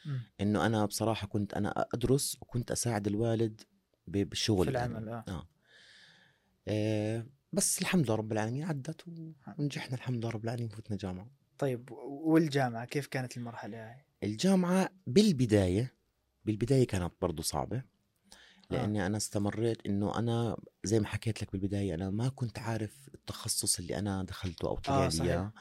مم. 0.06 0.22
إنه 0.42 0.66
أنا 0.66 0.86
بصراحة 0.86 1.28
كنت 1.28 1.54
أنا 1.54 1.86
أدرس 1.94 2.38
وكنت 2.42 2.72
أساعد 2.72 3.08
الوالد 3.08 3.62
بالشغل 4.08 4.68
في 4.68 4.74
يعني. 4.74 4.94
العمل 4.94 5.10
آه 5.10 5.24
آه. 5.28 5.48
آه 6.68 7.26
بس 7.54 7.82
الحمد 7.82 8.06
لله 8.06 8.16
رب 8.16 8.32
العالمين 8.32 8.64
عدت 8.64 9.04
ونجحنا 9.60 9.96
الحمد 9.96 10.18
لله 10.18 10.30
رب 10.30 10.44
العالمين 10.44 10.70
فتنا 10.70 10.98
جامعة 10.98 11.28
طيب 11.60 11.92
والجامعة 12.02 12.86
كيف 12.86 13.08
كانت 13.08 13.38
المرحلة 13.38 13.78
هاي؟ 13.78 14.06
الجامعة 14.24 14.90
بالبداية 15.08 15.94
بالبداية 16.46 16.88
كانت 16.88 17.14
برضو 17.22 17.42
صعبة 17.42 17.78
آه. 17.78 17.84
لأني 18.70 19.06
أنا 19.06 19.18
استمريت 19.18 19.86
إنه 19.86 20.20
أنا 20.20 20.58
زي 20.84 21.00
ما 21.00 21.08
حكيت 21.08 21.42
لك 21.42 21.52
بالبداية 21.52 21.94
أنا 21.94 22.10
ما 22.10 22.30
كنت 22.30 22.60
عارف 22.60 23.10
التخصص 23.14 23.80
اللي 23.80 24.00
أنا 24.00 24.24
دخلته 24.24 24.68
أو 24.68 24.76
طلع 24.76 25.02
آه، 25.02 25.06
لي 25.06 25.12
صحيح. 25.12 25.32
إياه. 25.32 25.52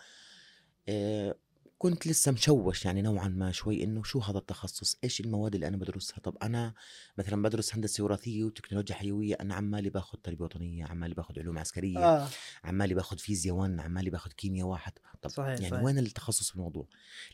آه، 0.88 1.34
كنت 1.78 2.06
لسه 2.06 2.32
مشوش 2.32 2.84
يعني 2.84 3.02
نوعا 3.02 3.28
ما 3.28 3.52
شوي 3.52 3.84
إنه 3.84 4.02
شو 4.02 4.18
هذا 4.20 4.38
التخصص؟ 4.38 4.98
إيش 5.04 5.20
المواد 5.20 5.54
اللي 5.54 5.68
أنا 5.68 5.76
بدرسها؟ 5.76 6.18
طب 6.18 6.36
أنا 6.42 6.74
مثلا 7.18 7.42
بدرس 7.42 7.74
هندسة 7.74 8.04
وراثية 8.04 8.44
وتكنولوجيا 8.44 8.94
حيوية 8.94 9.34
أنا 9.40 9.54
عمالي 9.54 9.90
باخذ 9.90 10.18
تربية 10.18 10.44
وطنية 10.44 10.84
عمالي 10.84 11.14
باخذ 11.14 11.38
علوم 11.38 11.58
عسكرية 11.58 11.98
آه. 11.98 12.28
عمالي 12.64 12.94
باخذ 12.94 13.18
فيزياء 13.18 13.54
1 13.54 13.80
عمالي 13.80 14.10
باخذ 14.10 14.30
كيمياء 14.30 14.66
واحد. 14.66 14.92
طب 15.22 15.30
صحيح، 15.30 15.48
يعني 15.48 15.70
صحيح. 15.70 15.82
وين 15.82 15.98
التخصص 15.98 16.48
في 16.48 16.56
الموضوع؟ 16.56 16.86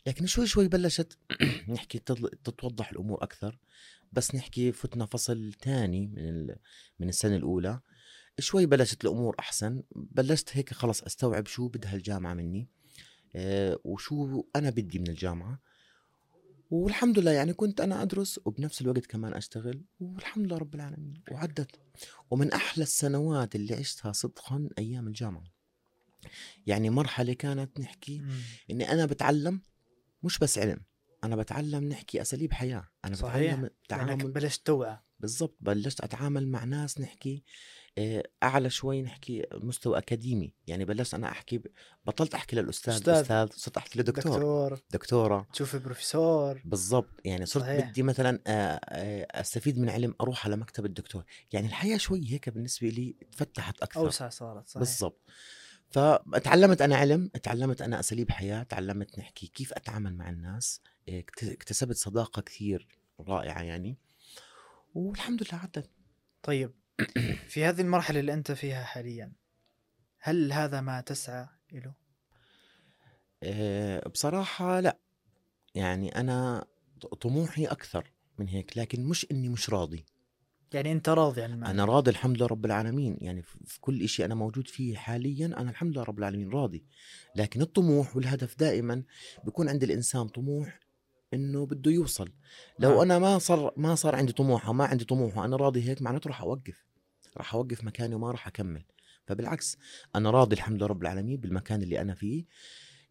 لكن 0.07 0.25
شوي 0.25 0.47
شوي 0.47 0.67
بلشت 0.67 1.17
نحكي 1.69 1.99
تتوضح 1.99 2.91
الأمور 2.91 3.23
أكثر. 3.23 3.59
بس 4.13 4.35
نحكي 4.35 4.71
فتنا 4.71 5.05
فصل 5.05 5.53
ثاني 5.61 6.07
من 6.07 6.29
ال... 6.29 6.55
من 6.99 7.09
السنة 7.09 7.35
الأولى. 7.35 7.81
شوي 8.39 8.65
بلشت 8.65 9.05
الأمور 9.05 9.35
أحسن 9.39 9.83
بلشت 9.91 10.49
هيك 10.57 10.73
خلص 10.73 11.03
أستوعب 11.03 11.47
شو 11.47 11.67
بدها 11.67 11.95
الجامعة 11.95 12.33
مني 12.33 12.69
آه 13.35 13.79
وشو 13.83 14.43
أنا 14.55 14.69
بدي 14.69 14.99
من 14.99 15.07
الجامعة. 15.07 15.59
والحمد 16.71 17.19
لله 17.19 17.31
يعني 17.31 17.53
كنت 17.53 17.81
أنا 17.81 18.01
أدرس 18.01 18.39
وبنفس 18.45 18.81
الوقت 18.81 19.05
كمان 19.05 19.33
أشتغل 19.33 19.85
والحمد 19.99 20.45
لله 20.45 20.57
رب 20.57 20.75
العالمين 20.75 21.23
وعدت. 21.31 21.79
ومن 22.31 22.53
أحلى 22.53 22.83
السنوات 22.83 23.55
اللي 23.55 23.75
عشتها 23.75 24.11
صدقا 24.11 24.69
أيام 24.77 25.07
الجامعة. 25.07 25.53
يعني 26.67 26.89
مرحلة 26.89 27.33
كانت 27.33 27.79
نحكي. 27.79 28.21
إني 28.71 28.91
أنا 28.91 29.05
بتعلم 29.05 29.61
مش 30.23 30.39
بس 30.39 30.57
علم. 30.57 30.79
أنا 31.23 31.35
بتعلم 31.35 31.83
نحكي 31.83 32.21
أساليب 32.21 32.53
حياة. 32.53 32.87
أنا 33.05 33.15
صحيح. 33.15 33.53
بتعلم 33.55 33.61
لانك 33.61 33.73
تعامل 33.89 34.31
بلشت 34.31 34.65
توعى. 34.65 34.97
بالضبط 35.19 35.57
بلشت 35.61 36.01
أتعامل 36.01 36.47
مع 36.47 36.63
ناس 36.63 37.01
نحكي 37.01 37.43
آه، 37.97 38.23
أعلى 38.43 38.69
شوي 38.69 39.01
نحكي 39.01 39.45
مستوى 39.53 39.97
أكاديمي. 39.97 40.53
يعني 40.67 40.85
بلشت 40.85 41.13
أنا 41.13 41.31
أحكي 41.31 41.61
بطلت 42.05 42.33
أحكي 42.35 42.55
للأستاذ. 42.55 42.93
أستاذ, 42.93 43.13
أستاذ 43.13 43.47
صرت 43.51 43.77
أحكي 43.77 43.99
لدكتور. 43.99 44.33
دكتور. 44.33 44.79
دكتورة. 44.91 45.47
تشوف 45.53 45.75
بروفيسور 45.75 46.61
بالضبط. 46.65 47.09
يعني 47.25 47.45
صرت 47.45 47.63
صحيح. 47.63 47.89
بدي 47.89 48.03
مثلا 48.03 48.39
آه، 48.47 48.79
آه، 48.83 49.41
أستفيد 49.41 49.79
من 49.79 49.89
علم 49.89 50.15
أروح 50.21 50.45
على 50.45 50.55
مكتب 50.55 50.85
الدكتور. 50.85 51.23
يعني 51.51 51.67
الحياة 51.67 51.97
شوي 51.97 52.31
هيك 52.31 52.49
بالنسبة 52.49 52.87
لي 52.89 53.15
تفتحت 53.31 53.81
أكثر. 53.81 53.99
أوسع 53.99 54.29
صارت 54.29 54.67
صحيح. 54.67 54.79
بالضبط. 54.79 55.21
فتعلمت 55.93 56.81
أنا 56.81 56.95
علم 56.95 57.27
تعلمت 57.27 57.81
أنا 57.81 57.99
أساليب 57.99 58.31
حياة 58.31 58.63
تعلمت 58.63 59.19
نحكي 59.19 59.47
كيف 59.47 59.73
أتعامل 59.73 60.15
مع 60.15 60.29
الناس 60.29 60.81
اكت- 61.09 61.43
اكتسبت 61.43 61.95
صداقة 61.95 62.41
كثير 62.41 62.87
رائعة 63.19 63.61
يعني. 63.61 63.97
والحمد 64.95 65.43
لله 65.43 65.61
عدت. 65.61 65.89
طيب 66.43 66.71
في 67.49 67.65
هذه 67.65 67.81
المرحلة 67.81 68.19
اللي 68.19 68.33
أنت 68.33 68.51
فيها 68.51 68.83
حاليا 68.83 69.33
هل 70.19 70.53
هذا 70.53 70.81
ما 70.81 71.01
تسعى 71.01 71.47
له؟ 71.73 71.93
إيه، 73.43 74.07
بصراحة 74.07 74.79
لا. 74.79 74.97
يعني 75.75 76.15
أنا 76.19 76.65
طموحي 77.21 77.65
أكثر 77.65 78.11
من 78.39 78.47
هيك 78.47 78.77
لكن 78.77 79.03
مش 79.05 79.27
إني 79.31 79.49
مش 79.49 79.69
راضي. 79.69 80.05
يعني 80.73 80.91
أنت 80.91 81.09
راضي 81.09 81.41
عن 81.41 81.53
المعنى. 81.53 81.71
أنا 81.71 81.85
راضي 81.85 82.11
الحمد 82.11 82.37
لله 82.37 82.45
رب 82.45 82.65
العالمين. 82.65 83.17
يعني 83.21 83.41
في 83.41 83.79
كل 83.81 84.09
شيء 84.09 84.25
أنا 84.25 84.35
موجود 84.35 84.67
فيه 84.67 84.95
حاليا 84.95 85.45
أنا 85.45 85.69
الحمد 85.69 85.91
لله 85.93 86.03
رب 86.03 86.19
العالمين 86.19 86.49
راضي. 86.49 86.85
لكن 87.35 87.61
الطموح 87.61 88.15
والهدف 88.15 88.59
دائما 88.59 89.03
بيكون 89.43 89.69
عند 89.69 89.83
الإنسان 89.83 90.27
طموح 90.27 90.79
إنه 91.33 91.65
بده 91.65 91.91
يوصل. 91.91 92.31
لو 92.79 92.89
نعم. 92.89 92.99
أنا 92.99 93.19
ما 93.19 93.39
صار 93.39 93.73
ما 93.77 93.95
صار 93.95 94.15
عندي 94.15 94.33
طموح 94.33 94.67
أو 94.67 94.73
ما 94.73 94.85
عندي 94.85 95.05
طموح 95.05 95.37
وأنا 95.37 95.55
راضي 95.55 95.89
هيك 95.89 96.01
معناته 96.01 96.27
راح 96.27 96.41
أوقف. 96.41 96.85
راح 97.37 97.55
أوقف 97.55 97.83
مكاني 97.83 98.15
وما 98.15 98.31
راح 98.31 98.47
أكمل. 98.47 98.85
فبالعكس 99.25 99.77
أنا 100.15 100.31
راضي 100.31 100.55
الحمد 100.55 100.77
لله 100.77 100.87
رب 100.87 101.01
العالمين 101.01 101.39
بالمكان 101.39 101.81
اللي 101.81 102.01
أنا 102.01 102.13
فيه. 102.13 102.45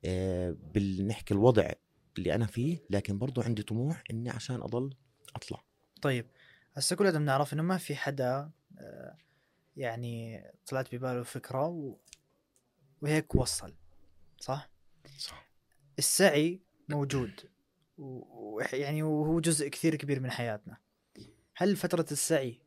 آه، 0.05 0.57
بالنحكي 0.75 1.35
الوضع 1.35 1.73
اللي 2.19 2.35
أنا 2.35 2.47
فيه 2.47 2.79
لكن 2.91 3.19
برضو 3.19 3.41
عندي 3.41 3.63
طموح 3.63 4.03
إني 4.11 4.31
عشان 4.31 4.63
أضل 4.63 4.95
أطلع. 5.37 5.65
طيب. 6.03 6.27
هسه 6.75 6.97
كلنا 6.97 7.19
بنعرف 7.19 7.53
إنه 7.53 7.63
ما 7.63 7.79
في 7.79 7.97
حدا 7.97 8.51
آه، 8.79 9.17
يعني 9.77 10.45
طلعت 10.67 10.95
بباله 10.95 11.23
فكرة 11.23 11.67
و... 11.67 11.97
وهيك 13.03 13.35
وصل 13.35 13.75
صح؟ 14.41 14.71
صح 15.19 15.49
السعي 15.99 16.61
موجود 16.89 17.41
ويعني 17.99 19.03
وهو 19.03 19.41
جزء 19.41 19.69
كثير 19.69 19.97
كبير 19.97 20.21
من 20.21 20.31
حياتنا 20.31 20.77
هل 21.57 21.77
فترة 21.77 22.07
السعي 22.13 22.61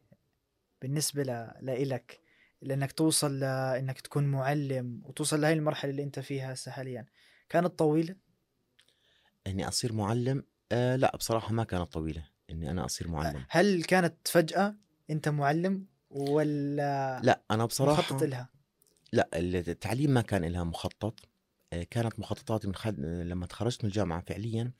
بالنسبة 0.81 1.23
ل... 1.23 1.51
لإلك 1.61 2.19
لأنك 2.61 2.91
توصل 2.91 3.39
لأنك 3.39 4.01
تكون 4.01 4.23
معلم 4.23 5.01
وتوصل 5.05 5.41
لهي 5.41 5.53
المرحلة 5.53 5.91
اللي 5.91 6.03
أنت 6.03 6.19
فيها 6.19 6.53
هسه 6.53 6.71
حاليا 6.71 7.05
كانت 7.49 7.67
طويلة؟ 7.67 8.15
إني 9.47 9.67
أصير 9.67 9.93
معلم 9.93 10.43
آه 10.71 10.95
لا 10.95 11.15
بصراحة 11.17 11.53
ما 11.53 11.63
كانت 11.63 11.93
طويلة 11.93 12.34
إني 12.49 12.71
أنا 12.71 12.85
أصير 12.85 13.07
معلم. 13.07 13.45
هل 13.49 13.83
كانت 13.83 14.27
فجأة 14.27 14.75
أنت 15.09 15.29
معلم 15.29 15.85
ولا 16.09 17.21
لا 17.23 17.41
أنا 17.51 17.65
بصراحة 17.65 18.01
مخطط 18.01 18.23
لها؟ 18.23 18.49
لا 19.13 19.29
التعليم 19.33 20.11
ما 20.11 20.21
كان 20.21 20.45
لها 20.45 20.63
مخطط. 20.63 21.19
آه، 21.73 21.83
كانت 21.83 22.19
مخططاتي 22.19 22.67
من 22.67 22.75
خد... 22.75 22.99
لما 22.99 23.45
تخرجت 23.45 23.83
من 23.83 23.89
الجامعة 23.89 24.23
فعليا 24.27 24.71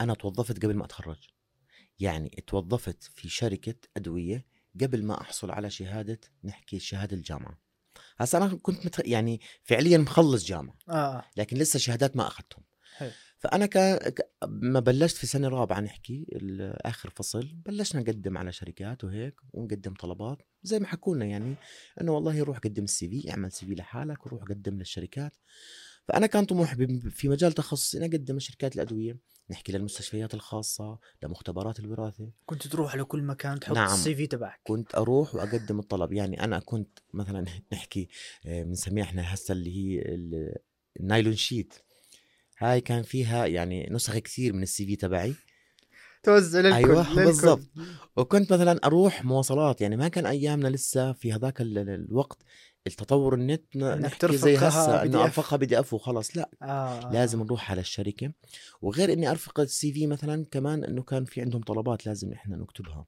أنا 0.00 0.14
توظفت 0.14 0.64
قبل 0.64 0.74
ما 0.74 0.84
أتخرج. 0.84 1.28
يعني 2.00 2.44
توظفت 2.46 3.02
في 3.02 3.28
شركة 3.28 3.74
أدوية 3.96 4.46
قبل 4.80 5.04
ما 5.04 5.20
أحصل 5.20 5.50
على 5.50 5.70
شهادة 5.70 6.20
نحكي 6.44 6.78
شهادة 6.78 7.16
الجامعة. 7.16 7.58
هسا 8.18 8.38
أنا 8.38 8.58
كنت 8.62 8.86
متخ... 8.86 9.00
يعني 9.04 9.40
فعليا 9.62 9.98
مخلص 9.98 10.44
جامعة. 10.44 10.76
آه. 10.88 11.24
لكن 11.36 11.56
لسه 11.56 11.78
شهادات 11.78 12.16
ما 12.16 12.26
أخذتهم. 12.26 12.64
حلو. 12.96 13.10
فأنا 13.42 13.66
ك... 13.66 13.78
ك... 14.14 14.30
ما 14.46 14.80
بلشت 14.80 15.16
في 15.16 15.26
سنة 15.26 15.48
رابعة 15.48 15.80
نحكي 15.80 16.26
آخر 16.84 17.10
فصل 17.10 17.48
بلشنا 17.66 18.00
نقدم 18.02 18.38
على 18.38 18.52
شركات 18.52 19.04
وهيك 19.04 19.34
ونقدم 19.52 19.94
طلبات 19.94 20.38
زي 20.62 20.78
ما 20.78 20.86
حكوا 20.86 21.16
لنا 21.16 21.24
يعني 21.24 21.54
إنه 22.00 22.12
والله 22.12 22.42
روح 22.42 22.58
قدم 22.58 22.84
السي 22.84 23.08
في 23.08 23.30
اعمل 23.30 23.52
سي 23.52 23.66
في 23.66 23.74
لحالك 23.74 24.26
وروح 24.26 24.42
قدم 24.44 24.78
للشركات 24.78 25.32
فأنا 26.08 26.26
كان 26.26 26.44
طموحي 26.44 26.76
بم- 26.76 27.10
في 27.10 27.28
مجال 27.28 27.52
تخصصي 27.52 27.98
إني 27.98 28.06
أقدم 28.06 28.36
لشركات 28.36 28.74
الأدوية 28.76 29.16
نحكي 29.50 29.72
للمستشفيات 29.72 30.34
الخاصة 30.34 30.98
لمختبرات 31.22 31.80
الوراثة. 31.80 32.30
كنت 32.46 32.66
تروح 32.66 32.92
على 32.92 33.04
كل 33.04 33.22
مكان 33.22 33.60
تحط 33.60 33.74
نعم. 33.76 33.92
ال 33.92 34.14
CV 34.14 34.26
تبعك. 34.26 34.60
كنت 34.64 34.94
أروح 34.94 35.34
وأقدم 35.34 35.78
الطلب. 35.78 36.12
يعني 36.12 36.44
أنا 36.44 36.58
كنت 36.58 36.98
مثلا 37.14 37.44
نحكي 37.72 38.08
آه، 38.46 38.62
بنسميها 38.62 39.04
إحنا 39.04 39.34
هسه 39.34 39.52
اللي 39.52 39.76
هي 39.76 40.02
ال- 40.02 40.56
النايلون 41.00 41.36
sheet. 41.36 41.74
هاي 42.62 42.80
كان 42.80 43.02
فيها 43.02 43.46
يعني 43.46 43.88
نسخ 43.90 44.16
كثير 44.18 44.52
من 44.52 44.62
ال 44.62 44.86
CV 44.86 44.96
تبعي 44.96 45.34
توزع 46.22 46.60
للكل 46.60 46.88
للكل. 46.94 47.24
بالضبط. 47.24 47.60
وكنت 48.16 48.52
مثلا 48.52 48.80
أروح 48.84 49.24
مواصلات 49.24 49.80
يعني 49.80 49.96
ما 49.96 50.08
كان 50.08 50.26
أيامنا 50.26 50.68
لسه 50.68 51.12
في 51.12 51.32
هذاك 51.32 51.60
ال- 51.60 51.78
ال- 51.78 51.90
الوقت 52.08 52.38
التطور 52.86 53.34
النت 53.34 53.76
نحكي 53.76 54.36
زي 54.36 54.56
هسه 54.56 55.02
إنه. 55.02 55.24
أرفقها 55.24 55.56
PDF 55.56 55.94
وخلص 55.94 56.36
لا 56.36 56.50
آه. 56.62 57.12
لازم 57.12 57.42
نروح 57.42 57.70
على 57.70 57.80
الشركة 57.80 58.32
وغير 58.82 59.12
إني 59.12 59.30
أرفق 59.30 59.60
ال 59.60 59.92
CV 59.92 60.06
مثلا 60.06 60.46
كمان 60.50 60.84
إنه 60.84 61.02
كان 61.02 61.24
في 61.24 61.40
عندهم 61.40 61.62
طلبات 61.62 62.06
لازم 62.06 62.32
إحنا 62.32 62.56
نكتبها 62.56 63.06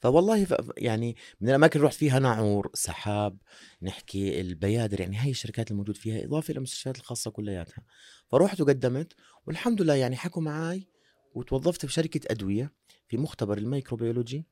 فوالله. 0.00 0.46
يعني 0.76 1.16
من 1.40 1.48
الأماكن 1.48 1.78
اللي 1.78 1.86
رحت 1.86 1.96
فيها 1.96 2.18
ناعور 2.18 2.70
سحاب 2.74 3.38
نحكي 3.82 4.40
البيادر 4.40 5.00
يعني 5.00 5.16
هاي 5.16 5.30
الشركات 5.30 5.70
الموجود 5.70 5.96
فيها 5.96 6.24
إضافة 6.24 6.50
إلى 6.50 6.58
المستشفيات 6.58 6.96
الخاصة 6.96 7.30
كلياتها 7.30 7.84
فرحت 8.30 8.60
وقدمت 8.60 9.12
والحمد 9.46 9.82
لله 9.82 9.94
يعني 9.94 10.16
حكوا 10.16 10.42
معي 10.42 10.88
وتوظفت 11.34 11.86
في 11.86 11.92
شركة 11.92 12.20
أدوية 12.30 12.72
في 13.08 13.16
مختبر 13.16 13.58
ال 13.58 13.65
microbiology 13.65 14.46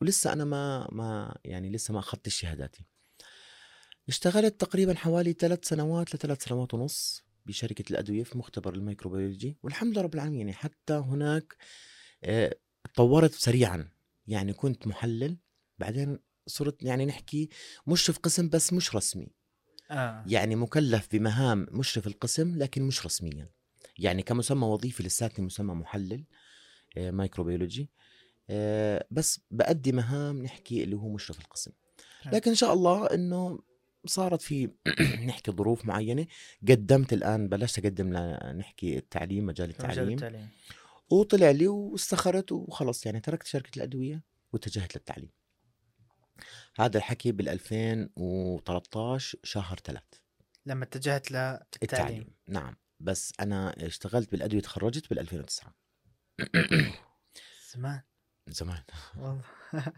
ولسه 0.00 0.32
أنا 0.32 0.44
ما 0.44 0.88
ما 0.92 1.38
يعني 1.44 1.70
لسه 1.70 1.94
ما 1.94 1.98
أخذت 1.98 2.28
شهاداتي 2.28 2.84
اشتغلت 4.08 4.60
تقريبا 4.60 4.94
حوالي 4.94 5.32
ثلاث 5.32 5.68
سنوات 5.68 6.14
لثلاث 6.14 6.44
سنوات 6.44 6.74
ونص 6.74 7.24
بشركة 7.46 7.84
الأدوية 7.90 8.22
في 8.22 8.38
مختبر 8.38 8.74
ال 8.74 8.80
microbiology 8.80 9.58
والحمد 9.62 9.92
لله 9.92 10.02
رب 10.02 10.14
العالمين 10.14 10.40
يعني 10.40 10.52
حتى 10.52 10.92
هناك 10.92 11.56
آه، 12.24 12.54
تطورت 12.94 13.34
سريعا 13.34 13.88
يعني 14.28 14.52
كنت 14.52 14.86
محلل 14.86 15.36
بعدين 15.78 16.18
صرت 16.46 16.82
يعني 16.82 17.06
نحكي 17.06 17.48
مشرف 17.86 18.18
قسم 18.18 18.48
بس 18.48 18.72
مش 18.72 18.94
رسمي. 18.96 19.28
آه. 19.90 20.24
يعني 20.26 20.56
مكلف 20.56 21.08
بمهام 21.12 21.66
مشرف 21.70 22.06
القسم 22.06 22.58
لكن 22.58 22.82
مش 22.82 23.06
رسميا. 23.06 23.50
يعني 23.98 24.22
كمسمى 24.22 24.66
وظيفي 24.66 25.02
لساتني 25.02 25.46
مسمى 25.46 25.74
محلل 25.74 26.24
آه، 26.96 27.10
مايكروبيولوجي 27.10 27.90
آه، 28.50 29.06
بس 29.10 29.40
بأدي 29.50 29.92
مهام 29.92 30.42
نحكي 30.42 30.84
اللي 30.84 30.96
هو 30.96 31.08
مشرف 31.08 31.38
القسم. 31.40 31.70
لكن 32.32 32.50
إن 32.50 32.56
شاء 32.56 32.72
الله 32.72 33.06
إنه 33.06 33.58
صارت 34.06 34.42
في 34.42 34.70
نحكي 35.26 35.50
ظروف 35.52 35.84
معينة 35.84 36.26
قدمت 36.68 37.12
الآن 37.12 37.48
بلشت 37.48 37.78
أقدم 37.78 38.12
ل- 38.12 38.56
نحكي 38.58 38.98
التعليم 38.98 39.46
مجال 39.46 39.72
في 39.72 39.82
مجال 39.82 39.90
التعليم. 39.90 40.14
التعليم. 40.14 40.48
وطلع 41.10 41.50
لي 41.50 41.66
واستخرت 41.68 42.52
وخلص 42.52 43.06
يعني 43.06 43.20
تركت 43.20 43.46
شركة 43.46 43.76
الأدوية 43.76 44.22
واتجهت 44.52 44.96
للتعليم. 44.96 45.30
هذا 46.78 46.98
الحكي 46.98 47.32
بال 47.32 47.48
2013 47.48 49.38
شهر 49.42 49.78
ثلاث 49.84 50.04
لما 50.66 50.84
اتجهت 50.84 51.30
للتعليم 51.30 51.68
التعليم. 51.82 52.34
نعم. 52.48 52.76
بس 53.00 53.32
أنا 53.40 53.86
اشتغلت 53.86 54.30
بالأدوية 54.30 54.62
تخرجت 54.62 55.08
بال 55.10 55.18
2009 55.18 55.74
زمان. 57.74 58.02
زمان. 58.48 58.82
والله. 59.16 59.42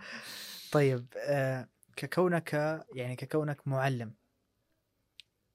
طيب 0.72 1.06
آه 1.16 1.68
ككونك 1.96 2.52
يعني 2.94 3.16
ككونك 3.16 3.68
معلم 3.68 4.14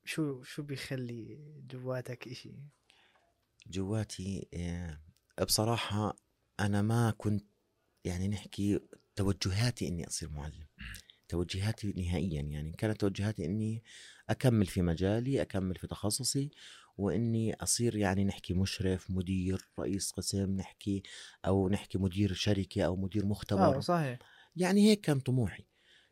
شو 0.05 0.43
شو 0.43 0.63
بيخلي 0.63 1.39
جواتك 1.67 2.27
إشي؟ 2.27 2.55
جواتي 3.67 4.47
آه، 4.53 5.00
بصراحة 5.44 6.15
أنا 6.60 6.82
ما 6.82 7.12
كنت 7.18 7.46
يعني 8.06 8.27
نحكي 8.27 8.80
توجهاتي 9.15 9.88
إني 9.88 10.08
أصير 10.08 10.30
معلم. 10.30 10.65
توجهاتي 11.27 11.94
نهائيا 11.98 12.42
يعني 12.42 12.72
كانت 12.72 13.01
توجهاتي 13.01 13.46
إني 13.46 13.84
أكمل 14.30 14.65
في 14.65 14.82
مجالي 14.82 15.42
أكمل 15.42 15.75
في 15.75 15.88
تخصصي 15.88 16.50
وإني 16.98 17.54
أصير 17.54 17.96
يعني 17.96 18.24
نحكي 18.24 18.54
مشرف 18.54 19.12
مدير 19.12 19.70
رئيس 19.80 20.12
قسم 20.12 20.56
نحكي 20.56 21.04
أو 21.46 21.70
نحكي 21.70 21.98
مدير 21.98 22.34
شركة 22.34 22.82
أو 22.82 22.96
مدير 22.96 23.25
مختبر. 23.25 23.77
آه 23.77 23.80
صحيح. 23.80 24.20
يعني 24.56 24.89
هيك 24.89 25.01
كان 25.01 25.20
طموحي. 25.20 25.65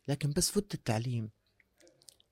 لكن 0.07 0.29
بس 0.29 0.51
فت 0.51 0.73
التعليم. 0.73 1.29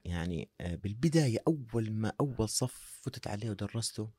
يعني 0.05 0.49
آه، 0.61 0.75
بالبداية 0.75 1.39
أول 1.47 1.91
ما 1.91 2.13
أول 2.19 2.49
صف 2.49 2.99
فتت 3.03 3.27
عليه 3.27 3.49
ودرسته 3.49 4.09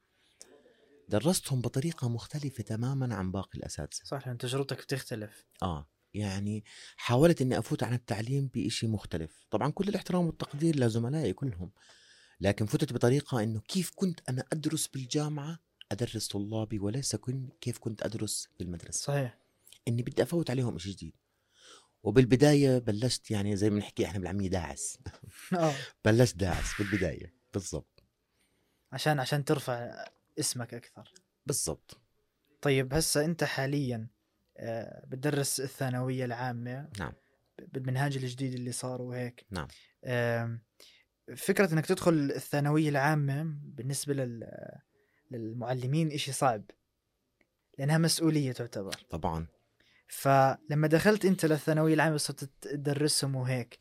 درستهم 1.09 1.61
بطريقة 1.61 2.09
مختلفة 2.09 2.63
تماما 2.63 3.15
عن 3.15 3.33
باقي 3.33 3.59
الأساتذة. 3.59 4.01
صح 4.05 4.27
لأن 4.27 4.39
تجربتك 4.39 4.79
بتختلف. 4.79 5.47
آه 5.63 5.89
يعني 6.15 6.65
حاولت 6.97 7.43
إني 7.43 7.59
أفوت 7.59 7.83
عن 7.83 7.95
التعليم 7.95 8.51
بإشي 8.55 8.87
مختلف. 8.87 9.47
طبعا 9.51 9.71
كل 9.71 9.89
الاحترام 9.89 10.27
والتقدير 10.27 10.77
لزملائي 10.77 11.33
كلهم 11.33 11.73
لكن 12.41 12.67
فتت 12.67 12.93
بطريقة 12.93 13.43
إنه 13.43 13.61
كيف 13.61 13.93
كنت 13.95 14.21
أنا 14.29 14.45
أدرس 14.53 14.87
بالجامعة 14.87 15.59
أدرس 15.93 16.29
طلابي 16.29 16.79
وليس 16.79 17.17
كيف 17.61 17.79
كنت 17.79 18.03
أدرس 18.03 18.49
بالمدرسة. 18.59 19.05
صحيح. 19.05 19.39
إني 19.89 20.03
بدي 20.03 20.23
أفوت 20.23 20.51
عليهم 20.51 20.77
إشي 20.77 20.91
جديد. 20.91 21.15
وبالبداية 22.03 22.79
بلشت 22.79 23.31
يعني 23.31 23.57
زي 23.57 23.71
ما 23.71 23.77
بنحكي 23.77 24.07
إحنا 24.07 24.19
بالعامية 24.19 24.49
داعس. 24.49 24.99
آه. 25.59 25.75
بلشت 26.05 26.37
داعس 26.37 26.75
بالبداية 26.79 27.35
بالضبط. 27.55 28.03
عشان 28.93 29.21
عشان 29.21 29.45
ترفع 29.45 30.05
اسمك 30.39 30.75
أكثر. 30.75 31.13
بالضبط. 31.47 32.01
طيب 32.63 32.95
هسه 32.95 33.25
أنت 33.25 33.45
حاليا 33.45 34.07
آه 34.57 35.07
بتدرس 35.07 35.61
الثانوية 35.61 36.25
العامة. 36.25 36.89
نعم. 36.99 37.13
بالمنهاج 37.69 38.17
الجديد 38.17 38.55
اللي 38.55 38.73
صار 38.73 39.03
وهيك. 39.03 39.47
نعم. 39.51 39.69
آم، 40.05 40.61
فكرة 41.37 41.73
إنك 41.73 41.87
تدخل 41.87 42.13
الثانوية 42.37 42.89
العامة 42.89 43.43
بالنسبة 43.63 44.15
لل 44.15 44.49
للمعلمين 45.31 46.13
إشي 46.13 46.33
صعب 46.33 46.65
لأنها 47.79 47.99
مسؤولية 47.99 48.53
تعتبر. 48.53 48.95
طبعا. 49.11 49.47
فلما 50.09 50.87
دخلت 50.87 51.25
أنت 51.25 51.47
للثانوية 51.47 51.95
العامة 51.95 52.17
صرت 52.17 52.45
تدرسهم 52.61 53.37
وهيك 53.37 53.79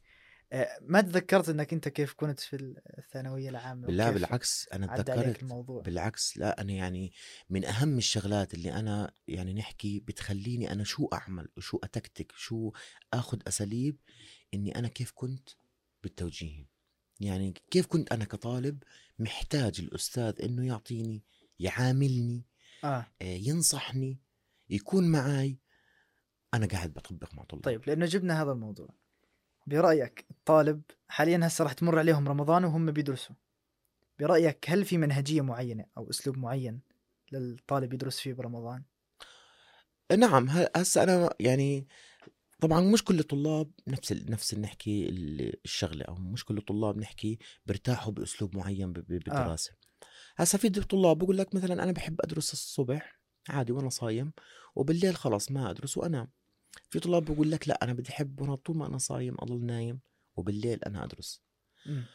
ما 0.82 1.02
تذكرت 1.02 1.50
إنك 1.50 1.74
أنت 1.74 1.88
كيف 1.88 2.14
كنت 2.14 2.40
في 2.40 2.76
الثانوية 2.98 3.50
العامة 3.50 3.88
بالله 3.88 4.10
وكيف 4.10 4.22
بالعكس 4.22 4.68
عليك 4.74 5.08
تذكرت 5.08 5.44
الموضوع؟ 5.44 5.82
بالعكس 5.82 6.38
لا 6.38 6.62
أنا 6.62 6.74
يعني 6.74 7.14
من 7.50 7.66
أهم 7.66 7.98
الشغلات 7.98 8.54
اللي 8.54 8.74
أنا 8.74 9.14
يعني 9.28 9.54
نحكي 9.54 10.00
بتخليني 10.00 10.72
أنا 10.72 10.84
شو 10.84 11.06
أعمل 11.14 11.48
وشو 11.58 11.80
أتكتك 11.84 12.32
شو 12.36 12.72
أخذ 13.14 13.40
أساليب 13.48 13.98
إني 14.54 14.76
أنا 14.76 14.88
كيف 14.88 15.12
كنت 15.16 15.50
بالتوجيه. 16.04 16.72
يعني 17.20 17.54
كيف 17.72 17.86
كنت 17.86 18.12
أنا 18.12 18.26
كطالب 18.26 18.84
محتاج 19.20 19.80
الأستاذ 19.80 20.42
إنه 20.44 20.68
يعطيني 20.68 21.24
يعاملني 21.60 22.46
آه. 22.84 23.08
آه، 23.22 23.26
ينصحني 23.26 24.20
يكون 24.70 25.12
معي 25.12 25.60
أنا 26.54 26.66
قاعد 26.66 26.94
بطبق 26.94 27.34
مع 27.34 27.44
طلاب 27.44 27.64
طيب 27.64 27.88
لأنه 27.88 28.06
جبنا 28.06 28.42
هذا 28.42 28.52
الموضوع. 28.52 29.01
برأيك 29.68 30.26
الطالب 30.32 30.82
حاليا 31.08 31.48
هسه 31.48 31.64
راح 31.64 31.74
تمر 31.74 32.00
عليهم 32.00 32.28
رمضان 32.28 32.64
وهم 32.66 32.92
بيدرسوا. 32.92 33.36
برأيك 34.20 34.66
هل 34.70 34.86
في 34.86 34.98
منهجية 34.98 35.42
معينة 35.42 35.86
أو 35.98 36.10
أسلوب 36.10 36.38
معين 36.38 36.82
للطالب 37.32 37.94
يدرس 37.94 38.20
فيه 38.20 38.34
برمضان؟ 38.34 38.84
نعم 40.18 40.50
هسه 40.76 41.04
أنا 41.04 41.30
يعني 41.40 41.88
طبعا 42.62 42.82
مش 42.82 43.04
كل 43.04 43.20
الطلاب 43.20 43.72
نفس 43.88 44.12
ال- 44.12 44.32
نفس 44.32 44.54
نحكي 44.54 45.10
ال- 45.10 45.56
الشغلة 45.66 46.06
أو 46.06 46.16
مش 46.16 46.46
كل 46.46 46.58
الطلاب 46.58 46.98
نحكي 46.98 47.38
برتاحوا 47.66 48.14
بأسلوب 48.14 48.58
معين 48.58 48.94
ب- 48.94 49.06
بالدراسة. 49.08 49.72
هسه 50.38 50.58
في 50.58 50.70
د- 50.70 50.80
طلاب 50.84 51.18
بقول 51.18 51.38
لك 51.38 51.56
مثلا 51.56 51.84
أنا 51.84 51.92
بحب 51.92 52.22
أدرس 52.22 52.54
الصبح 52.54 53.20
عادي 53.50 53.72
وأنا 53.72 53.90
صايم 53.90 54.34
وبالليل 54.76 55.16
خلاص 55.16 55.52
ما 55.52 55.70
أدرس 55.72 55.98
وأنام. 55.98 56.32
في 56.90 57.00
طلاب 57.00 57.26
بقول 57.26 57.52
لك 57.52 57.68
لا 57.68 57.84
أنا 57.84 57.94
بدي 57.94 58.10
أحب 58.10 58.42
وأنا 58.42 58.56
طول 58.56 58.78
ما 58.78 58.88
أنا 58.88 58.98
صايم 58.98 59.36
أضل 59.40 59.66
نايم 59.66 60.00
وبالليل 60.38 60.84
أنا 60.84 61.04
أدرس. 61.04 61.42
مم. 61.86 62.06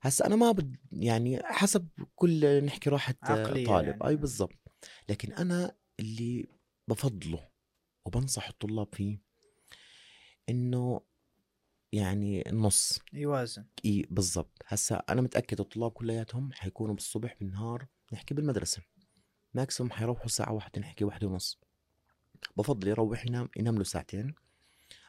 هسا 0.00 0.26
أنا 0.26 0.36
ما 0.36 0.52
بد 0.52 0.76
يعني 0.92 1.42
حسب 1.42 1.88
كل 2.14 2.64
نحكي 2.64 2.90
راحة 2.90 3.12
طالب. 3.12 3.68
يعني. 3.68 3.98
أي 4.06 4.16
بالضبط. 4.16 4.58
لكن 5.08 5.32
أنا 5.32 5.76
اللي 6.00 6.46
بفضله 6.88 7.48
وبنصح 8.06 8.48
الطلاب 8.48 8.94
فيه 8.94 9.18
إنه 10.48 11.00
يعني 11.92 12.48
النص. 12.48 12.98
يوازن. 13.12 13.66
إي 13.84 14.06
بالضبط. 14.10 14.62
هسا 14.66 15.02
أنا 15.08 15.20
متأكد 15.20 15.60
الطلاب 15.60 15.90
كلياتهم 15.90 16.52
حيكونوا 16.52 16.94
بالصبح 16.94 17.36
بالنهار 17.40 17.86
نحكي 18.12 18.34
بالمدرسة. 18.34 18.82
ماكسيموم 19.54 19.92
حيروحوا 19.92 20.24
الساعة 20.26 20.52
واحدة 20.52 20.80
نحكي 20.80 21.04
واحدة 21.04 21.26
ونص. 21.26 21.60
بفضل 22.56 22.88
يروح 22.88 23.26
ينام 23.26 23.48
ينام 23.56 23.78
له 23.78 23.84
ساعتين 23.84 24.34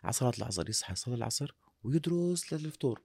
على 0.03 0.13
صلاة 0.13 0.33
العصر 0.37 0.69
يصحى 0.69 0.93
يصلي 0.93 1.15
العصر 1.15 1.55
ويدرس 1.83 2.53
للفطور. 2.53 3.01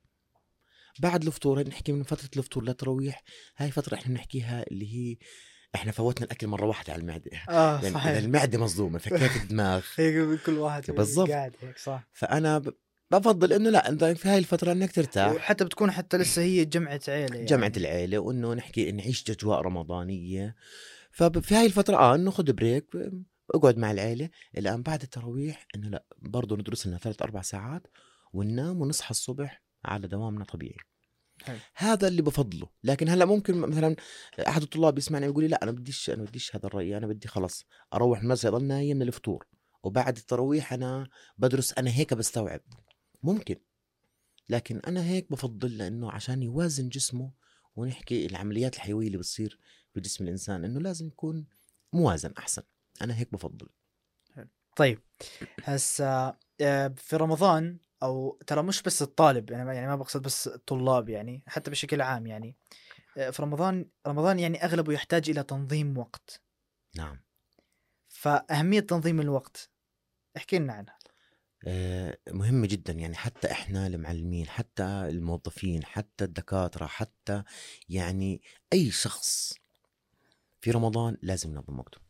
بعد 1.00 1.22
الفطور 1.26 1.68
نحكي 1.68 1.92
من 1.92 2.02
فترة 2.02 2.28
الفطور 2.36 2.64
للترويح 2.64 3.22
هاي 3.56 3.70
فترة 3.70 3.94
إحنا 3.94 4.14
بنحكيها 4.14 4.64
اللي 4.70 4.94
هي 4.94 5.16
إحنا 5.74 5.92
فوتنا 5.92 6.26
الأكل 6.26 6.46
مرة 6.46 6.66
واحدة 6.66 6.92
على 6.92 7.00
المعدة. 7.02 7.30
آه 7.48 7.82
لأن 7.82 7.92
صحيح. 7.94 8.06
إذا 8.06 8.18
المعدة 8.18 8.58
مصدومة 8.58 8.98
فكيف 8.98 9.36
الدماغ؟ 9.42 9.84
هيك 9.96 10.42
كل 10.42 10.58
واحد 10.58 10.90
بالضبط. 10.90 11.28
قاعد 11.30 11.52
هيك 11.60 11.78
صح. 11.78 12.08
فأنا 12.12 12.58
ب- 12.58 12.74
بفضل 13.10 13.52
إنه 13.52 13.70
لا 13.70 13.88
انت 13.88 14.04
في 14.04 14.28
هاي 14.28 14.38
الفترة 14.38 14.72
إنك 14.72 14.92
ترتاح. 14.92 15.32
وحتى 15.32 15.64
بتكون 15.64 15.90
حتى 15.90 16.16
لسه 16.16 16.42
هي 16.42 16.64
جمعة 16.64 17.00
عيلة 17.08 17.34
يعني. 17.34 17.44
جمعة 17.44 17.72
العيلة 17.76 18.18
وإنه 18.18 18.54
نحكي 18.54 18.92
نعيش 18.92 19.30
أجواء 19.30 19.60
رمضانية. 19.60 20.56
ففي 21.10 21.54
هاي 21.54 21.66
الفترة 21.66 21.96
آه 21.96 22.14
إنه 22.14 22.30
خذ 22.30 22.52
بريك 22.52 22.86
اقعد 23.50 23.78
مع 23.78 23.90
العيلة 23.90 24.30
الآن 24.58 24.82
بعد 24.82 25.02
التراويح 25.02 25.66
إنه 25.74 25.88
لأ 25.88 26.04
برضه 26.18 26.56
ندرس 26.56 26.86
لنا 26.86 26.98
ثلاث 26.98 27.22
أربع 27.22 27.42
ساعات 27.42 27.86
وننام 28.32 28.80
ونصحى 28.80 29.10
الصبح 29.10 29.62
على 29.84 30.08
دوامنا 30.08 30.44
طبيعي. 30.44 30.76
حلو. 31.42 31.58
هذا 31.74 32.08
اللي 32.08 32.22
بفضله. 32.22 32.68
لكن 32.84 33.08
هلأ 33.08 33.24
ممكن 33.24 33.54
مثلا 33.58 33.96
أحد 34.48 34.62
الطلاب 34.62 34.98
يسمعني 34.98 35.26
ويقول 35.26 35.42
لي 35.44 35.48
لأ 35.48 35.62
أنا 35.62 35.70
بديش 35.70 36.10
أنا 36.10 36.22
بديش 36.22 36.56
هذا 36.56 36.66
الرأي 36.66 36.96
أنا 36.96 37.06
بدي 37.06 37.28
خلص 37.28 37.64
أروح 37.94 38.18
المدرسة 38.18 38.48
اضل 38.48 38.64
نايم 38.64 39.02
للفطور 39.02 39.46
وبعد 39.82 40.16
التراويح 40.16 40.72
أنا 40.72 41.08
بدرس 41.38 41.72
أنا 41.78 41.90
هيك 41.90 42.14
بستوعب. 42.14 42.60
ممكن. 43.22 43.56
لكن 44.48 44.80
أنا 44.86 45.04
هيك 45.04 45.32
بفضل 45.32 45.78
لأنه 45.78 46.10
عشان 46.10 46.42
يوازن 46.42 46.88
جسمه 46.88 47.32
ونحكي 47.76 48.26
العمليات 48.26 48.74
الحيوية 48.76 49.06
اللي 49.06 49.18
بتصير 49.18 49.58
في 49.94 50.00
جسم 50.00 50.24
الإنسان 50.24 50.64
إنه 50.64 50.80
لازم 50.80 51.06
يكون 51.06 51.46
موازن 51.92 52.32
أحسن. 52.38 52.62
أنا 53.02 53.18
هيك 53.18 53.32
بفضل. 53.32 53.68
طيب 54.76 55.02
هسا 55.64 56.36
آه، 56.60 56.88
في 56.96 57.16
رمضان 57.16 57.78
أو 58.02 58.38
ترى 58.46 58.62
مش 58.62 58.82
بس 58.82 59.02
الطالب 59.02 59.50
يعني 59.50 59.64
ما- 59.64 59.74
يعني 59.74 59.86
ما 59.86 59.96
بقصد 59.96 60.22
بس 60.22 60.48
الطلاب 60.48 61.08
يعني 61.08 61.42
حتى 61.46 61.70
بشكل 61.70 62.00
عام 62.00 62.26
يعني 62.26 62.56
آه، 63.16 63.30
في 63.30 63.42
رمضان 63.42 63.90
رمضان 64.06 64.38
يعني 64.38 64.64
أغلبه 64.64 64.92
يحتاج 64.92 65.30
إلى 65.30 65.42
تنظيم 65.42 65.98
وقت. 65.98 66.42
نعم. 66.96 67.20
فأهمية 68.08 68.80
تنظيم 68.80 69.20
الوقت 69.20 69.70
احكي 70.36 70.58
لنا 70.58 70.72
عنها. 70.72 70.98
آه، 71.66 72.18
مهمة 72.30 72.66
جدا 72.66 72.92
يعني 72.92 73.14
حتى 73.16 73.50
إحنا 73.50 73.86
المعلمين 73.86 74.48
حتى 74.48 74.82
الموظفين 74.84 75.84
حتى 75.84 76.24
الدكاترة 76.24 76.86
حتى 76.86 77.42
يعني 77.88 78.42
أي 78.72 78.90
شخص 78.90 79.54
في 80.60 80.70
رمضان 80.70 81.16
لازم 81.22 81.50
ينظم 81.50 81.78
وقته. 81.78 82.07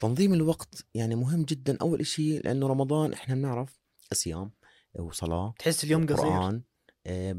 تنظيم 0.00 0.34
الوقت 0.34 0.86
يعني 0.94 1.14
مهم 1.14 1.42
جدا. 1.44 1.76
أول 1.80 2.00
إشي 2.00 2.38
لأنه 2.38 2.66
رمضان 2.66 3.12
إحنا 3.12 3.34
بنعرف 3.34 3.80
صيام 4.12 4.50
وصلاة 4.98 5.54
تحس 5.58 5.84
اليوم 5.84 6.06
قصير. 6.06 6.62
آه، 7.06 7.32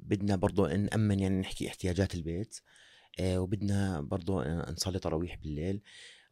بدنا 0.00 0.36
برضو 0.36 0.66
نأمن 0.66 1.20
يعني 1.20 1.40
نحكي 1.40 1.68
احتياجات 1.68 2.14
البيت 2.14 2.60
آه، 3.20 3.40
وبدنا 3.40 4.00
برضو 4.00 4.42
نصلي 4.42 4.98
تراويح 4.98 5.36
بالليل 5.36 5.82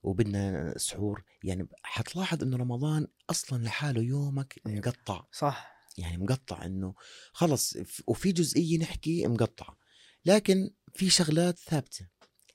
وبدنا 0.02 0.74
سحور. 0.78 1.24
يعني 1.44 1.68
حتلاحظ 1.82 2.42
إنه 2.42 2.56
رمضان 2.56 3.06
أصلا 3.30 3.64
لحاله 3.64 4.02
يومك 4.02 4.60
أيوة. 4.66 4.78
مقطع. 4.78 5.26
صح. 5.32 5.74
يعني 5.98 6.16
مقطع 6.18 6.64
إنه 6.64 6.94
خلص 7.32 7.76
وفي 8.06 8.32
جزئية 8.32 8.78
نحكي 8.78 9.26
مقطعه 9.26 9.78
لكن 10.24 10.70
في 10.94 11.10
شغلات 11.10 11.58
ثابتة. 11.58 12.08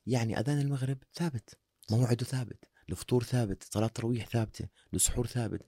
يعني 0.05 0.39
أذان 0.39 0.59
المغرب 0.59 0.97
ثابت 1.13 1.59
موعده 1.91 2.25
ثابت. 2.25 2.68
الفطور 2.91 3.23
ثابت 3.23 3.63
صلاة 3.73 3.87
تراويح 3.87 4.27
ثابتة 4.27 4.67
السحور 4.93 5.27
ثابت. 5.27 5.61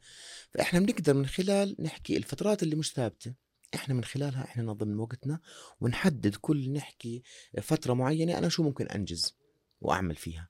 فإحنا 0.52 0.80
بنقدر 0.80 1.14
من 1.14 1.26
خلال 1.26 1.76
نحكي 1.80 2.18
الفترات 2.18 2.64
اللي 2.64 2.76
مش 2.76 2.92
ثابتة. 2.92 3.34
إحنا 3.76 3.94
من 3.94 4.04
خلالها 4.04 4.44
إحنا 4.44 4.64
ننظم 4.64 5.00
وقتنا 5.00 5.40
ونحدد 5.82 6.36
كل 6.36 6.74
نحكي 6.74 7.24
فترة 7.62 7.94
معينة 7.94 8.38
أنا 8.38 8.50
شو 8.50 8.64
ممكن 8.64 8.88
أنجز 8.88 9.38
وأعمل 9.82 10.16
فيها. 10.16 10.50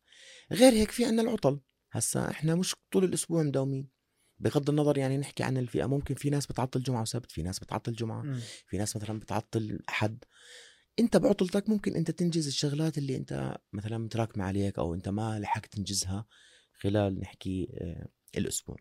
غير 0.51 0.73
هيك 0.73 0.91
في 0.91 1.05
عنا 1.05 1.21
العطل. 1.21 1.59
هسا 1.91 2.29
إحنا 2.29 2.55
مش 2.55 2.75
طول 2.91 3.03
الأسبوع 3.03 3.43
مداومين. 3.43 3.87
بغض 4.39 4.69
النظر 4.69 4.97
يعني 4.97 5.17
نحكي 5.17 5.43
عن 5.43 5.57
الفئة 5.57 5.85
ممكن 5.85 6.15
في 6.15 6.29
ناس 6.29 6.45
بتعطل 6.47 6.83
جمعة 6.83 7.01
وسبت 7.01 7.31
في 7.31 7.43
ناس 7.43 7.59
بتعطل 7.59 7.93
جمعة. 7.93 8.21
مم. 8.21 8.39
في 8.67 8.77
ناس 8.77 8.95
مثلا 8.95 9.19
بتعطل 9.19 9.79
حد 9.87 10.23
أنت 10.99 11.17
بعطلتك 11.17 11.69
ممكن 11.69 11.95
أنت 11.95 12.11
تنجز 12.11 12.47
الشغلات 12.47 12.97
اللي 12.97 13.15
أنت 13.15 13.57
مثلا 13.73 13.97
متراكمة 13.97 14.43
عليك 14.43 14.79
أو 14.79 14.93
أنت 14.93 15.09
ما 15.09 15.39
لحقت 15.39 15.73
تنجزها. 15.73 16.25
خلال 16.81 17.19
نحكي 17.19 17.69
آه، 17.73 18.07
الأسبوع. 18.37 18.77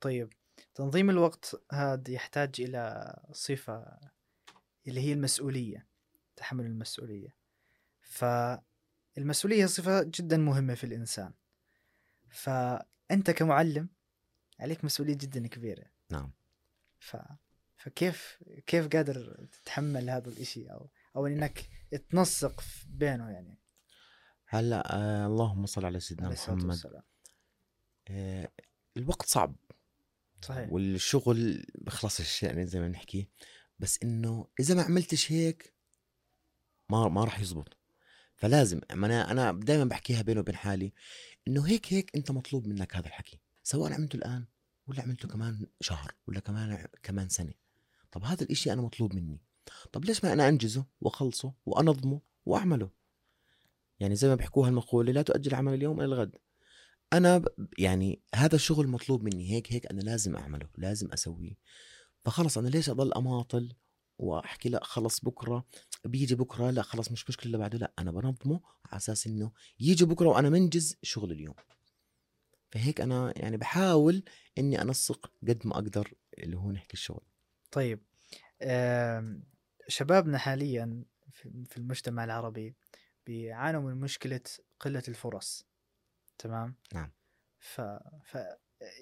طيب 0.00 0.28
تنظيم 0.74 1.10
الوقت 1.10 1.62
هذا 1.72 2.10
يحتاج 2.10 2.60
إلى 2.60 3.14
صفة 3.32 3.98
اللي 4.88 5.00
هي 5.00 5.12
المسؤولية 5.12 5.86
تحمل 6.36 6.66
المسؤولية. 6.66 7.36
فالمسؤولية 8.00 9.66
صفة 9.66 10.02
جدا 10.02 10.36
مهمة 10.36 10.74
في 10.74 10.84
الإنسان. 10.84 11.32
فأنت 12.28 13.30
كمعلم 13.30 13.88
عليك 14.60 14.84
مسؤولية 14.84 15.14
جدا 15.14 15.46
كبيرة. 15.46 15.84
نعم. 16.10 16.32
ف... 16.98 17.16
فكيف 17.76 18.42
كيف 18.66 18.88
قادر 18.88 19.46
تتحمل 19.52 20.10
هذا 20.10 20.28
الإشي 20.28 20.72
أو 20.72 20.90
أو 21.16 21.26
إنك 21.26 21.68
تنسق 22.10 22.62
بينه 22.88 23.30
يعني؟ 23.30 23.58
هلأ 24.46 24.96
آه 24.96 25.26
اللهم 25.26 25.66
صل 25.66 25.84
على 25.84 26.00
سيدنا 26.00 26.28
محمد. 26.28 26.64
والسلام. 26.64 27.02
الوقت 28.96 29.26
صعب. 29.26 29.56
صحيح. 30.42 30.72
والشغل 30.72 31.66
بخلصش 31.74 32.42
يعني 32.42 32.66
زي 32.66 32.80
ما 32.80 32.88
بنحكي 32.88 33.28
بس 33.78 33.98
إنه 34.02 34.46
إذا 34.60 34.74
ما 34.74 34.82
عملتش 34.82 35.32
هيك 35.32 35.74
ما 36.88 37.08
ما 37.08 37.24
راح 37.24 37.40
يزبط. 37.40 37.76
فلازم 38.36 38.80
أنا 38.90 39.30
أنا 39.30 39.52
دائما 39.52 39.84
بحكيها 39.84 40.22
بيني 40.22 40.40
وبين 40.40 40.56
حالي 40.56 40.92
إنه 41.48 41.66
هيك 41.66 41.92
هيك 41.92 42.16
أنت 42.16 42.30
مطلوب 42.30 42.66
منك 42.66 42.96
هذا 42.96 43.06
الحكي. 43.06 43.40
سواء 43.62 43.92
عملته 43.92 44.16
الآن 44.16 44.44
ولا 44.86 45.02
عملته 45.02 45.28
كمان 45.28 45.66
شهر 45.80 46.14
ولا 46.26 46.40
كمان 46.40 46.86
كمان 47.02 47.28
سنة. 47.28 47.52
طب 48.12 48.24
هذا 48.24 48.42
الإشي 48.42 48.72
أنا 48.72 48.82
مطلوب 48.82 49.14
مني. 49.14 49.40
طب 49.92 50.04
ليش 50.04 50.24
ما 50.24 50.32
أنا 50.32 50.48
أنجزه 50.48 50.84
وأخلصه 51.00 51.52
وأنظمه 51.66 52.20
وأعمله؟ 52.46 52.90
يعني 54.00 54.16
زي 54.16 54.28
ما 54.28 54.34
بيحكوها 54.34 54.68
المقولة 54.68 55.12
لا 55.12 55.22
تؤجل 55.22 55.54
عمل 55.54 55.74
اليوم 55.74 56.00
إلى 56.00 56.04
الغد. 56.04 56.36
أنا 57.12 57.44
يعني 57.78 58.20
هذا 58.34 58.54
الشغل 58.54 58.88
مطلوب 58.88 59.22
مني 59.22 59.50
هيك 59.50 59.72
هيك 59.72 59.86
أنا 59.86 60.00
لازم 60.00 60.36
أعمله 60.36 60.68
لازم 60.78 61.12
أسويه. 61.12 61.58
فخلص 62.24 62.58
أنا 62.58 62.68
ليش 62.68 62.90
أضل 62.90 63.12
أماطل 63.12 63.72
وأحكي 64.18 64.68
لا 64.68 64.84
خلص 64.84 65.20
بكرة 65.20 65.66
بيجي 66.04 66.34
بكرة 66.34 66.70
لا 66.70 66.82
خلص 66.82 67.12
مش 67.12 67.28
مشكلة 67.28 67.46
اللي 67.46 67.58
بعده 67.58 67.78
لا 67.78 67.92
أنا 67.98 68.10
بنظمه 68.10 68.60
على 68.86 68.96
أساس 68.96 69.26
إنه 69.26 69.52
يجي 69.80 70.04
بكرة 70.04 70.26
وأنا 70.28 70.50
منجز 70.50 70.96
شغل 71.02 71.32
اليوم. 71.32 71.54
فهيك 72.70 73.00
أنا 73.00 73.32
يعني 73.36 73.56
بحاول 73.56 74.22
إني 74.58 74.82
أنسق 74.82 75.32
قد 75.48 75.66
ما 75.66 75.74
أقدر 75.74 76.14
اللي 76.38 76.56
هو 76.56 76.70
نحكي 76.72 76.94
الشغل. 76.94 77.22
طيب 77.70 78.00
آم، 78.62 79.42
شبابنا 79.88 80.38
حاليا 80.38 81.04
في 81.66 81.76
المجتمع 81.76 82.24
العربي 82.24 82.74
بيعانوا 83.26 83.80
من 83.80 84.00
مشكلة 84.00 84.40
قلة 84.80 85.02
الفرص. 85.08 85.69
تمام؟ 86.40 86.74
نعم. 86.94 87.12
ف, 87.58 87.80
ف 88.24 88.38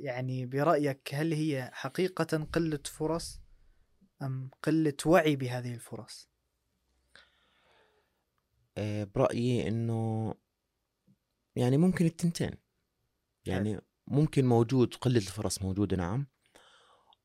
يعني 0.00 0.46
برأيك 0.46 1.14
هل 1.14 1.32
هي 1.32 1.70
حقيقة 1.72 2.48
قلة 2.52 2.80
فرص 2.84 3.40
أم 4.22 4.50
قلة 4.62 4.96
وعي 5.06 5.36
بهذه 5.36 5.74
الفرص؟ 5.74 6.30
آه، 8.78 9.04
برأيي 9.04 9.68
إنه 9.68 10.34
يعني 11.56 11.76
ممكن 11.76 12.06
التنتين. 12.06 12.50
يعني 13.46 13.80
ممكن 14.06 14.44
موجود 14.44 14.94
قلة 14.94 15.16
الفرص 15.16 15.62
موجودة 15.62 15.96
نعم. 15.96 16.26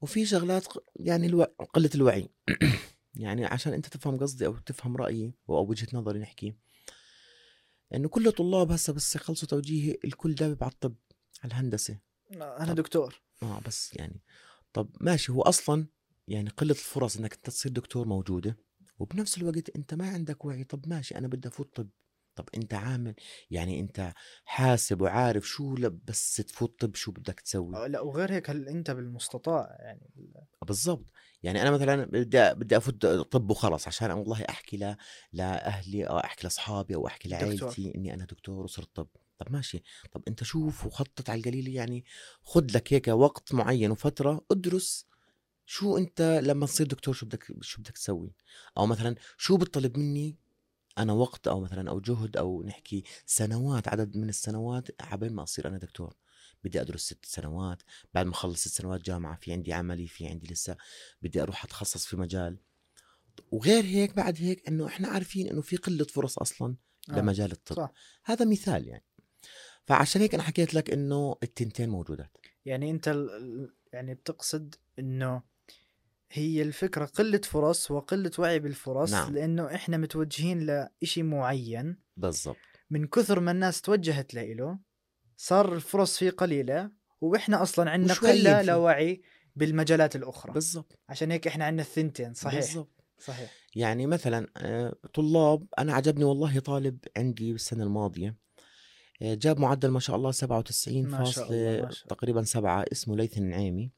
وفي 0.01 0.25
شغلات 0.25 0.67
يعني 0.95 1.27
ألو... 1.27 1.43
قلة 1.43 1.89
الوعي. 1.95 2.29
يعني 3.15 3.45
عشان 3.45 3.73
أنت 3.73 3.85
تفهم 3.87 4.17
قصدي 4.17 4.45
أو 4.45 4.57
تفهم 4.57 4.97
رأيي 4.97 5.33
أو 5.49 5.69
وجهة 5.69 5.87
نظري 5.93 6.19
نحكي 6.19 6.55
انه 7.95 8.07
كل 8.09 8.27
الطلاب 8.27 8.71
هسه 8.71 8.93
بس 8.93 9.15
يخلصوا 9.15 9.47
توجيهي 9.47 9.97
الكل 10.05 10.35
دابب 10.35 10.63
على 10.63 10.71
الطب 10.71 10.95
على 11.43 11.51
الهندسة 11.51 11.99
أنا 12.31 12.65
طب. 12.65 12.75
دكتور 12.75 13.21
آه 13.43 13.61
بس 13.67 13.93
يعني 13.95 14.21
طب 14.73 14.89
ماشي 15.01 15.31
هو 15.31 15.41
أصلا 15.41 15.87
يعني 16.27 16.49
قلة 16.49 16.71
الفرص 16.71 17.17
إنك 17.17 17.33
انت 17.33 17.45
تصير 17.45 17.71
دكتور 17.71 18.07
موجودة 18.07 18.57
وبنفس 18.99 19.37
الوقت 19.37 19.75
أنت 19.75 19.93
ما 19.93 20.09
عندك 20.09 20.45
وعي 20.45 20.63
طب 20.63 20.87
ماشي 20.87 21.17
أنا 21.17 21.27
بدي 21.27 21.47
أفوت 21.47 21.75
طب 21.75 21.89
طب 22.35 22.49
أنت 22.55 22.73
عامل 22.73 23.15
يعني 23.51 23.79
أنت 23.79 24.13
حاسب 24.45 25.01
وعارف 25.01 25.47
شو 25.47 25.75
بس 26.05 26.35
تفوت 26.35 26.79
طب 26.79 26.95
شو 26.95 27.11
بدك 27.11 27.39
تسوي؟ 27.39 27.89
لا 27.89 27.99
وغير 27.99 28.31
هيك 28.31 28.49
هل 28.49 28.67
أنت 28.67 28.91
بالمستطاع 28.91 29.77
يعني 29.79 30.09
بالضبط. 30.67 31.05
يعني 31.43 31.61
أنا 31.61 31.71
مثلا 31.71 32.05
بدي 32.05 32.53
بدي 32.53 32.77
أفوت 32.77 33.05
طب 33.05 33.51
وخلص 33.51 33.87
عشان 33.87 34.11
أنا 34.11 34.19
والله 34.19 34.43
أحكي 34.49 34.77
ل... 34.77 34.95
لاهلي 35.33 36.03
أو 36.03 36.17
أحكي 36.17 36.43
لأصحابي 36.43 36.95
أو 36.95 37.07
أحكي. 37.07 37.29
لعائلتي 37.29 37.95
إني 37.95 38.13
أنا 38.13 38.25
دكتور 38.25 38.63
وصرت 38.63 38.89
طب. 38.95 39.07
طب 39.37 39.51
ماشي. 39.51 39.83
طب 40.11 40.23
أنت 40.27 40.43
شوف 40.43 40.85
وخطط 40.85 41.29
على 41.29 41.39
القليل 41.39 41.67
يعني 41.67 42.05
خد 42.41 42.71
لك 42.71 42.93
هيك 42.93 43.07
وقت 43.07 43.53
معين 43.53 43.91
وفترة 43.91 44.45
ادرس 44.51 45.07
شو 45.65 45.97
أنت 45.97 46.21
لما 46.43 46.65
تصير 46.65 46.87
دكتور 46.87 47.13
شو 47.13 47.25
بدك 47.25 47.43
شو 47.61 47.81
بدك 47.81 47.91
تسوي. 47.91 48.33
أو 48.77 48.85
مثلا 48.85 49.15
شو 49.37 49.57
بتطلب 49.57 49.97
مني 49.97 50.37
أنا 50.97 51.13
وقت 51.13 51.47
أو 51.47 51.59
مثلا 51.59 51.89
أو 51.89 51.99
جهد 51.99 52.37
أو 52.37 52.63
نحكي 52.63 53.03
سنوات 53.25 53.87
عدد 53.87 54.17
من 54.17 54.29
السنوات 54.29 54.87
عبين 55.01 55.33
ما 55.33 55.43
أصير 55.43 55.67
أنا 55.67 55.77
دكتور. 55.77 56.15
بدي 56.63 56.81
أدرس 56.81 57.01
ست 57.01 57.25
سنوات 57.25 57.81
بعد 58.13 58.25
ما 58.25 58.31
أخلص 58.31 58.61
ست 58.67 58.67
سنوات 58.77 59.01
جامعة 59.01 59.35
في 59.35 59.51
عندي 59.53 59.73
عملي 59.73 60.07
في 60.07 60.27
عندي 60.27 60.47
لسه 60.53 60.77
بدي 61.21 61.41
أروح 61.41 61.63
أتخصص 61.65 62.05
في 62.05 62.15
مجال. 62.17 62.57
وغير 63.51 63.83
هيك 63.83 64.13
بعد 64.15 64.37
هيك 64.39 64.67
إنه 64.67 64.87
إحنا 64.87 65.07
عارفين 65.07 65.47
إنه 65.47 65.61
في 65.61 65.75
قلة 65.75 66.05
فرص 66.05 66.37
أصلا 66.39 66.75
آه، 67.09 67.19
لمجال 67.19 67.51
الطب. 67.51 67.75
صح. 67.75 67.91
هذا 68.25 68.45
مثال 68.45 68.87
يعني. 68.87 69.05
فعشان 69.85 70.21
هيك 70.21 70.33
أنا 70.33 70.43
حكيت 70.43 70.73
لك 70.73 70.89
إنه 70.91 71.35
التنتين 71.43 71.89
موجودات. 71.89 72.37
يعني 72.65 72.91
أنت 72.91 73.07
ال- 73.07 73.75
يعني 73.93 74.13
بتقصد 74.13 74.75
إنه 74.99 75.43
هي 76.33 76.61
الفكرة 76.61 77.05
قلة 77.05 77.37
فرص 77.43 77.91
وقلة 77.91 78.31
وعي 78.39 78.59
بالفرص 78.59 79.11
نعم. 79.11 79.33
لأنه 79.33 79.75
إحنا 79.75 79.97
متوجهين 79.97 80.59
لإشي 80.59 81.23
معين. 81.23 81.97
بالضبط. 82.17 82.57
من 82.89 83.07
كثر 83.07 83.39
ما 83.39 83.51
الناس 83.51 83.81
توجهت 83.81 84.33
له 84.33 84.79
صار 85.37 85.73
الفرص 85.75 86.17
فيه 86.17 86.29
قليلة 86.29 86.91
وإحنا 87.21 87.61
أصلا 87.63 87.91
عندنا 87.91 88.11
وشويين 88.13 88.35
قلة 88.47 88.59
في- 88.59 88.65
لا 88.65 88.75
وعي 88.75 89.21
بالمجالات 89.55 90.15
الأخرى. 90.15 90.53
بالضبط. 90.53 90.99
عشان 91.09 91.31
هيك 91.31 91.47
إحنا 91.47 91.65
عندنا 91.65 91.81
الثنتين 91.81 92.33
صحيح. 92.33 92.59
بالضبط. 92.59 93.03
صحيح. 93.19 93.51
يعني 93.75 94.07
مثلا 94.07 94.47
آه، 94.57 94.95
طلاب 95.13 95.65
أنا 95.79 95.93
عجبني 95.93 96.23
والله 96.23 96.59
طالب 96.59 96.97
عندي 97.17 97.51
بالسنه 97.51 97.83
الماضية 97.83 98.35
آه، 99.21 99.33
جاب 99.33 99.59
معدل 99.59 99.89
ما 99.89 99.99
شاء 99.99 100.15
الله 100.15 100.31
97 100.31 101.07
ما 101.07 101.23
شاء 101.23 101.51
الله، 101.51 101.81
ما 101.81 101.91
شاء 101.91 102.05
الله. 102.05 102.07
تقريبا 102.09 102.43
سبعة 102.43 102.85
اسمه 102.91 103.15
ليث 103.15 103.37
النعيمي. 103.37 103.91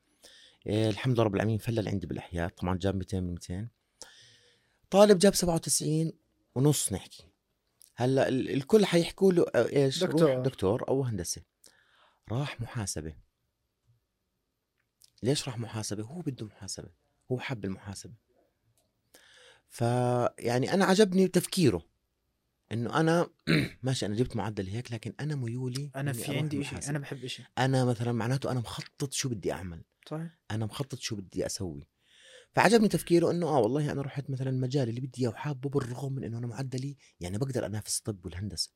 الحمد 0.68 1.14
لله 1.16 1.24
رب 1.24 1.36
العالمين 1.36 1.58
فلل 1.58 1.88
عندي 1.90 2.08
بالأحياء 2.08 2.50
طبعا 2.50 2.78
جاب 2.78 2.96
200 2.96 3.20
من 3.20 3.32
200 3.34 3.68
طالب 4.90 5.18
جاب 5.18 5.36
97 5.36 6.12
ونص 6.56 6.94
نحكي. 6.94 7.28
هلأ 7.96 8.28
ال- 8.28 8.50
الكل 8.50 8.86
حيحكوا 8.86 9.32
له 9.34 9.46
آه، 9.56 9.70
إيش؟ 9.76 10.04
دكتور. 10.04 10.42
دكتور 10.42 10.88
أو 10.88 11.04
هندسة. 11.04 11.42
راح 12.32 12.62
محاسبة. 12.62 13.16
ليش 15.24 15.48
راح 15.48 15.58
محاسبة؟ 15.58 16.04
هو 16.04 16.22
بده 16.22 16.46
محاسبة. 16.46 16.90
هو 17.32 17.40
حب 17.40 17.66
المحاسبة. 17.66 18.14
فيعني 19.70 20.74
أنا 20.74 20.86
عجبني 20.86 21.28
تفكيره. 21.28 21.86
إنه 22.72 23.00
أنا 23.00 23.28
ماشي 23.84 24.06
أنا 24.06 24.16
جبت 24.16 24.36
معدل 24.36 24.68
هيك 24.68 24.92
لكن 24.92 25.14
أنا 25.20 25.36
ميولي 25.36 25.92
أنا 25.96 26.14
في 26.14 26.38
عندي 26.38 26.64
شيء. 26.64 26.90
أنا 26.90 27.00
بحب 27.00 27.26
شيء 27.28 27.46
أنا 27.58 27.86
مثلا 27.86 28.12
معناته 28.12 28.52
أنا 28.52 28.60
مخطط 28.60 29.14
شو 29.14 29.30
بدي 29.30 29.52
أعمل. 29.52 29.84
صحيح. 30.10 30.40
أنا 30.52 30.66
مخطط 30.66 31.00
شو 31.00 31.16
بدي 31.16 31.46
أسوي. 31.46 31.88
فعجبني 32.52 32.88
تفكيره 32.88 33.32
إنه 33.32 33.48
آه 33.48 33.60
والله 33.60 33.92
أنا 33.92 34.02
رحت 34.02 34.30
مثلا 34.30 34.50
المجال 34.50 34.90
اللي 34.90 35.02
بدي 35.02 35.22
إياه 35.22 35.30
وحابه 35.30 35.70
بالرغم 35.70 36.14
من 36.14 36.24
إنه 36.24 36.38
أنا 36.38 36.48
معدلي 36.48 36.98
يعني 37.20 37.38
بقدر 37.38 37.66
أنافس 37.66 37.98
الطب 37.98 38.26
والهندسة. 38.26 38.72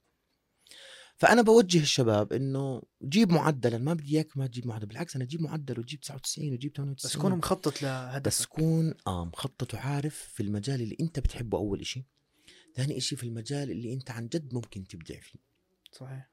فأنا 1.15 1.41
بوجه 1.41 1.81
الشباب 1.81 2.33
إنه 2.33 2.81
جيب 3.03 3.31
معدلا 3.31 3.77
ما 3.77 3.93
بدي 3.93 4.15
إياك 4.15 4.37
ما 4.37 4.47
تجيب 4.47 4.67
معدل 4.67 4.85
بالعكس 4.85 5.15
أنا 5.15 5.25
جيب 5.25 5.41
معدل 5.41 5.79
وجيب 5.79 5.99
99 5.99 6.53
وجيب 6.53 6.71
98 6.75 7.11
بس 7.11 7.17
كون 7.17 7.31
مخطط 7.31 7.73
بس 7.73 7.83
لهدفك 7.83 8.47
كون 8.47 8.93
آه 9.07 9.25
مخطط 9.25 9.73
وعارف 9.73 10.15
في 10.15 10.43
المجال 10.43 10.81
اللي 10.81 10.97
أنت 10.99 11.19
بتحبه 11.19 11.57
أول 11.57 11.79
إشي. 11.81 12.05
ثاني 12.75 12.97
إشي 12.97 13.15
في 13.15 13.23
المجال 13.23 13.71
اللي 13.71 13.93
أنت 13.93 14.11
عن 14.11 14.27
جد 14.27 14.53
ممكن 14.53 14.87
تبدع 14.87 15.19
فيه. 15.19 15.39
صحيح. 15.91 16.31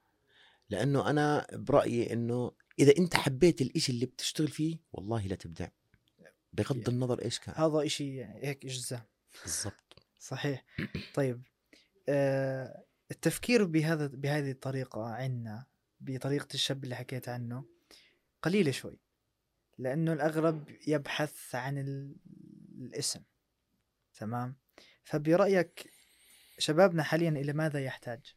لأنه 0.69 1.09
أنا 1.09 1.47
برأيي 1.53 2.13
إنه 2.13 2.51
إذا 2.79 2.93
أنت 2.97 3.15
حبيت 3.15 3.61
الإشي 3.61 3.91
اللي 3.91 4.05
بتشتغل 4.05 4.47
فيه 4.47 4.77
والله 4.91 5.27
لا 5.27 5.35
تبدع. 5.35 5.67
بغض 6.53 6.77
يعني 6.77 6.87
النظر 6.89 7.21
إيش 7.21 7.39
كان. 7.39 7.55
هذا 7.57 7.83
يعني 7.99 8.47
هيك 8.47 8.65
إجزاء. 8.65 9.05
بالضبط. 9.43 10.03
صحيح. 10.19 10.65
طيب 11.13 11.43
آه 12.09 12.83
التفكير 13.11 13.63
بهذا 13.63 14.07
بهذه 14.07 14.51
الطريقة 14.51 15.05
عنا 15.05 15.65
بطريقة 15.99 16.47
الشاب 16.53 16.83
اللي 16.83 16.95
حكيت 16.95 17.29
عنه 17.29 17.65
قليلة 18.41 18.71
شوي 18.71 18.99
لأنه 19.77 20.13
الأغلب 20.13 20.77
يبحث 20.87 21.55
عن 21.55 21.77
ال- 21.77 22.15
الاسم. 22.81 23.23
تمام؟ 24.13 24.55
فبرأيك 25.03 25.91
شبابنا 26.59 27.03
حاليا 27.03 27.29
إلى 27.29 27.53
ماذا 27.53 27.79
يحتاج؟ 27.83 28.35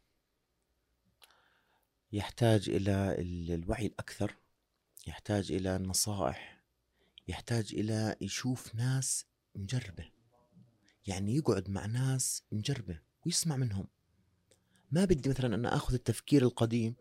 يحتاج 2.13 2.69
إلى 2.69 3.15
ال- 3.19 3.51
الوعي 3.51 3.85
الأكثر 3.85 4.35
يحتاج 5.07 5.51
إلى 5.51 5.75
النصائح 5.75 6.63
يحتاج 7.27 7.73
إلى 7.73 8.15
يشوف 8.21 8.75
ناس 8.75 9.25
مجربة. 9.55 10.05
يعني 11.07 11.35
يقعد 11.35 11.69
مع 11.69 11.85
ناس 11.85 12.43
مجربة 12.51 12.99
ويسمع 13.25 13.55
منهم. 13.55 13.87
ما 14.91 15.05
بدي 15.05 15.29
مثلا 15.29 15.55
أنا 15.55 15.75
آخذ 15.75 15.93
التفكير 15.93 16.41
القديم 16.41 16.95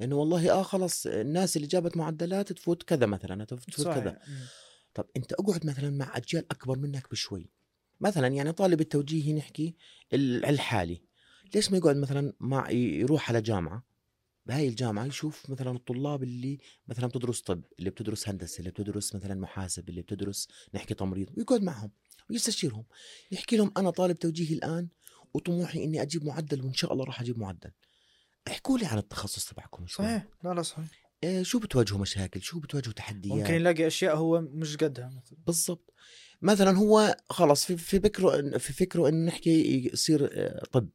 إنه 0.00 0.16
والله 0.16 0.52
آه 0.52 0.62
خلص 0.62 1.06
الناس 1.06 1.56
اللي 1.56 1.68
جابت 1.68 1.96
معدلات 1.96 2.52
تفوت 2.52 2.82
كذا 2.82 3.06
مثلا 3.06 3.44
تفوت 3.44 3.86
كذا. 3.86 4.18
مم. 4.28 4.46
طب 4.94 5.06
أنت 5.16 5.32
أقعد 5.32 5.66
مثلا 5.66 5.90
مع 5.90 6.16
أجيال 6.16 6.46
أكبر 6.50 6.78
منك 6.78 7.10
بشوي. 7.10 7.50
مثلا 8.00 8.26
يعني 8.28 8.52
طالب 8.52 8.80
التوجيهي 8.80 9.32
نحكي 9.32 9.76
ال- 10.12 10.44
الحالي. 10.44 11.02
ليش 11.54 11.70
ما 11.70 11.76
يقعد 11.78 11.96
مثلا 11.96 12.32
مع 12.40 12.70
يروح 12.70 13.28
على 13.30 13.40
جامعة؟ 13.40 13.93
بهاي 14.46 14.68
الجامعة 14.68 15.06
يشوف 15.06 15.50
مثلا 15.50 15.70
الطلاب 15.70 16.22
اللي 16.22 16.58
مثلا 16.88 17.06
بتدرس 17.06 17.40
طب 17.40 17.62
اللي 17.78 17.90
بتدرس 17.90 18.28
هندسة 18.28 18.58
اللي 18.58 18.70
بتدرس 18.70 19.14
مثلا 19.14 19.34
محاسب 19.34 19.88
اللي 19.88 20.02
بتدرس 20.02 20.48
نحكي 20.74 20.94
تمريض 20.94 21.28
ويقعد 21.36 21.62
معهم 21.62 21.90
ويستشيرهم 22.30 22.84
يحكي 23.32 23.56
لهم 23.56 23.72
أنا 23.76 23.90
طالب 23.90 24.18
توجيهي 24.18 24.54
الآن 24.54 24.88
وطموحي 25.34 25.84
إني 25.84 26.02
أجيب 26.02 26.24
معدل 26.24 26.62
وإن 26.64 26.74
شاء 26.74 26.92
الله 26.92 27.04
راح 27.04 27.20
أجيب 27.20 27.38
معدل. 27.38 27.70
احكوا 28.48 28.78
لي 28.78 28.86
عن 28.86 28.98
التخصص 28.98 29.44
تبعكم 29.44 29.86
شوي. 29.86 30.06
صحيح. 30.06 30.28
لا 30.44 30.54
لا 30.54 30.62
صحيح. 30.62 30.86
إيه 31.24 31.42
شو 31.42 31.58
بتواجهوا 31.58 31.98
مشاكل؟ 32.00 32.42
شو 32.42 32.60
بتواجهوا 32.60 32.92
تحديات؟ 32.92 33.36
ممكن 33.36 33.54
يلاقي 33.54 33.86
أشياء 33.86 34.16
هو 34.16 34.40
مش 34.40 34.76
قدها 34.76 35.06
مثلا. 35.06 35.38
بالضبط. 35.46 35.94
مثلا 36.42 36.78
هو 36.78 37.16
خلص 37.30 37.64
في 37.64 37.76
في 37.76 38.00
فكره 38.00 38.58
في 38.58 38.72
فكره 38.72 39.08
إنه 39.08 39.26
نحكي 39.26 39.90
يصير 39.92 40.30
آه، 40.32 40.64
طب. 40.72 40.88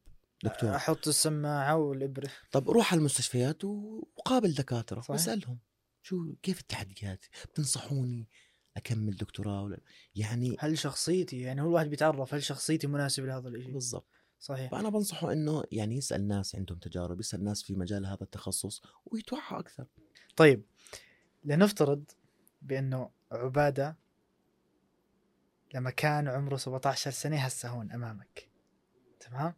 دكتور. 0.44 0.76
أحط 0.76 1.08
السماعة 1.08 1.76
والإبرة. 1.76 2.30
طب 2.52 2.70
روح 2.70 2.92
على 2.92 2.98
المستشفيات 2.98 3.64
وقابل 3.64 4.54
دكاترة 4.54 5.00
صحيح. 5.00 5.10
واسألهم. 5.10 5.58
شو 6.02 6.34
كيف 6.42 6.60
التحديات؟ 6.60 7.24
بتنصحوني 7.44 8.28
أكمل 8.76 9.16
دكتوراه 9.16 9.62
ولا 9.62 9.80
يعني 10.14 10.56
هل 10.58 10.78
شخصيتي 10.78 11.40
يعني 11.40 11.62
هو 11.62 11.68
الواحد 11.68 11.90
بيتعرف 11.90 12.34
هل 12.34 12.42
شخصيتي 12.42 12.86
مناسبة 12.86 13.26
لهذا 13.26 13.48
الشيء 13.48 13.72
بالضبط. 13.72 14.06
صحيح. 14.38 14.70
فأنا 14.70 14.88
بنصحه 14.88 15.32
إنه 15.32 15.64
يعني 15.72 15.96
يسأل 15.96 16.28
ناس 16.28 16.56
عندهم 16.56 16.78
تجارب 16.78 17.20
يسأل 17.20 17.44
ناس 17.44 17.62
في 17.62 17.74
مجال 17.74 18.06
هذا 18.06 18.22
التخصص 18.22 18.82
ويتوعى 19.06 19.58
أكثر. 19.58 19.86
طيب 20.36 20.64
لنفترض 21.44 22.04
بأنه 22.62 23.10
عبادة 23.32 23.96
لما 25.74 25.90
كان 25.90 26.28
عمره 26.28 26.56
17 26.56 27.10
سنة 27.10 27.36
هسه 27.36 27.68
هون 27.68 27.92
أمامك. 27.92 28.48
تمام. 29.20 29.54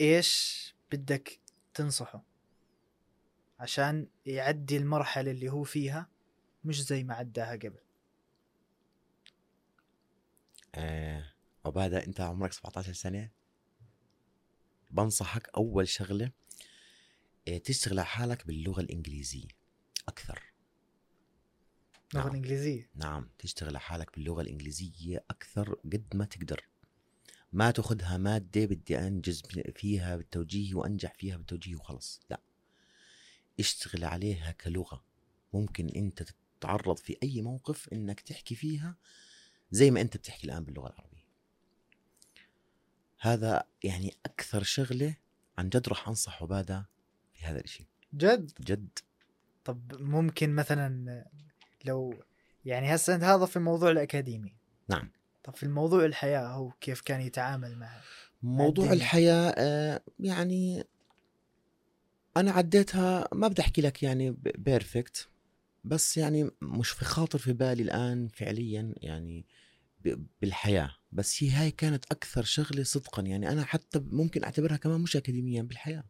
إيش 0.00 0.74
بدك 0.92 1.40
تنصحه؟ 1.74 2.24
عشان 3.58 4.08
يعدي 4.26 4.76
المرحلة 4.76 5.30
اللي 5.30 5.48
هو 5.48 5.62
فيها 5.62 6.08
مش 6.64 6.82
زي 6.82 7.04
ما 7.04 7.14
عداها 7.14 7.52
قبل. 7.52 7.78
آه 10.74 11.32
عبادة 11.66 12.06
أنت 12.06 12.20
عمرك 12.20 12.52
17 12.52 12.92
سنة؟ 12.92 13.30
بنصحك 14.90 15.48
أول 15.56 15.88
شغلة 15.88 16.32
آه 17.48 17.58
تشتغل 17.58 17.98
على 17.98 18.06
حالك 18.06 18.46
باللغة 18.46 18.80
الإنجليزية 18.80 19.48
أكثر. 20.08 20.42
اللغة 22.12 22.24
نعم. 22.24 22.30
الانجليزيه 22.30 22.90
نعم 22.94 23.30
تشتغل 23.38 23.68
على 23.68 23.80
حالك 23.80 24.14
باللغة 24.14 24.42
الإنجليزية 24.42 25.24
أكثر 25.30 25.74
قد 25.74 26.06
ما 26.14 26.24
تقدر. 26.24 26.68
ما 27.54 27.70
تاخذها 27.70 28.16
مادة 28.16 28.66
بدي 28.66 28.98
أنجز 28.98 29.42
فيها 29.76 30.16
بالتوجيه 30.16 30.74
وأنجح 30.74 31.14
فيها 31.14 31.36
بالتوجيه 31.36 31.76
وخلص. 31.76 32.20
لا. 32.30 32.40
اشتغل 33.60 34.04
عليها 34.04 34.52
كلغة. 34.52 35.04
ممكن 35.52 35.88
أنت 35.88 36.22
تتعرض 36.60 36.96
في 36.96 37.16
أي 37.22 37.42
موقف 37.42 37.88
أنك 37.92 38.20
تحكي 38.20 38.54
فيها 38.54 38.96
زي 39.70 39.90
ما 39.90 40.00
أنت 40.00 40.16
بتحكي 40.16 40.46
الآن 40.46 40.64
باللغة 40.64 40.88
العربية. 40.88 41.24
هذا 43.20 43.64
يعني 43.84 44.14
أكثر 44.26 44.62
شغلة 44.62 45.16
عن 45.58 45.68
جد 45.68 45.88
راح 45.88 46.08
أنصح 46.08 46.42
عبادة 46.42 46.88
في 47.32 47.44
هذا 47.44 47.60
الشيء 47.60 47.86
جد؟ 48.14 48.52
جد. 48.60 48.98
طب 49.64 50.00
ممكن 50.00 50.54
مثلا 50.54 51.24
لو 51.84 52.24
يعني 52.64 52.94
هسه 52.94 53.14
أنت 53.14 53.24
هذا 53.24 53.46
في 53.46 53.56
الموضوع 53.56 53.90
الأكاديمي. 53.90 54.56
نعم. 54.88 55.10
طب 55.44 55.54
في 55.54 55.62
الموضوع 55.62 56.04
الحياة 56.04 56.46
هو 56.46 56.70
كيف 56.80 57.00
كان 57.00 57.20
يتعامل 57.20 57.76
معها 57.76 58.02
موضوع. 58.42 58.92
الحياة 58.92 59.54
آه، 59.58 60.00
يعني 60.20 60.84
أنا 62.36 62.52
عديتها 62.52 63.28
ما 63.32 63.48
بدي 63.48 63.62
أحكي 63.62 63.82
لك 63.82 64.02
يعني 64.02 64.30
بيرفكت 64.58 65.28
بس 65.84 66.16
يعني 66.16 66.50
مش 66.62 66.90
في 66.90 67.04
خاطر 67.04 67.38
في 67.38 67.52
بالي 67.52 67.82
الآن 67.82 68.28
فعليا 68.28 68.94
يعني 68.96 69.46
ب- 70.04 70.26
بالحياة 70.40 70.90
بس 71.12 71.42
هي 71.44 71.50
هاي 71.50 71.70
كانت 71.70 72.04
أكثر 72.12 72.42
شغلة 72.42 72.82
صدقا 72.82 73.22
يعني 73.22 73.48
أنا 73.48 73.64
حتى 73.64 73.98
ممكن 74.10 74.44
أعتبرها 74.44 74.76
كمان 74.76 75.00
مش 75.00 75.16
أكاديميا 75.16 75.62
بالحياة. 75.62 76.04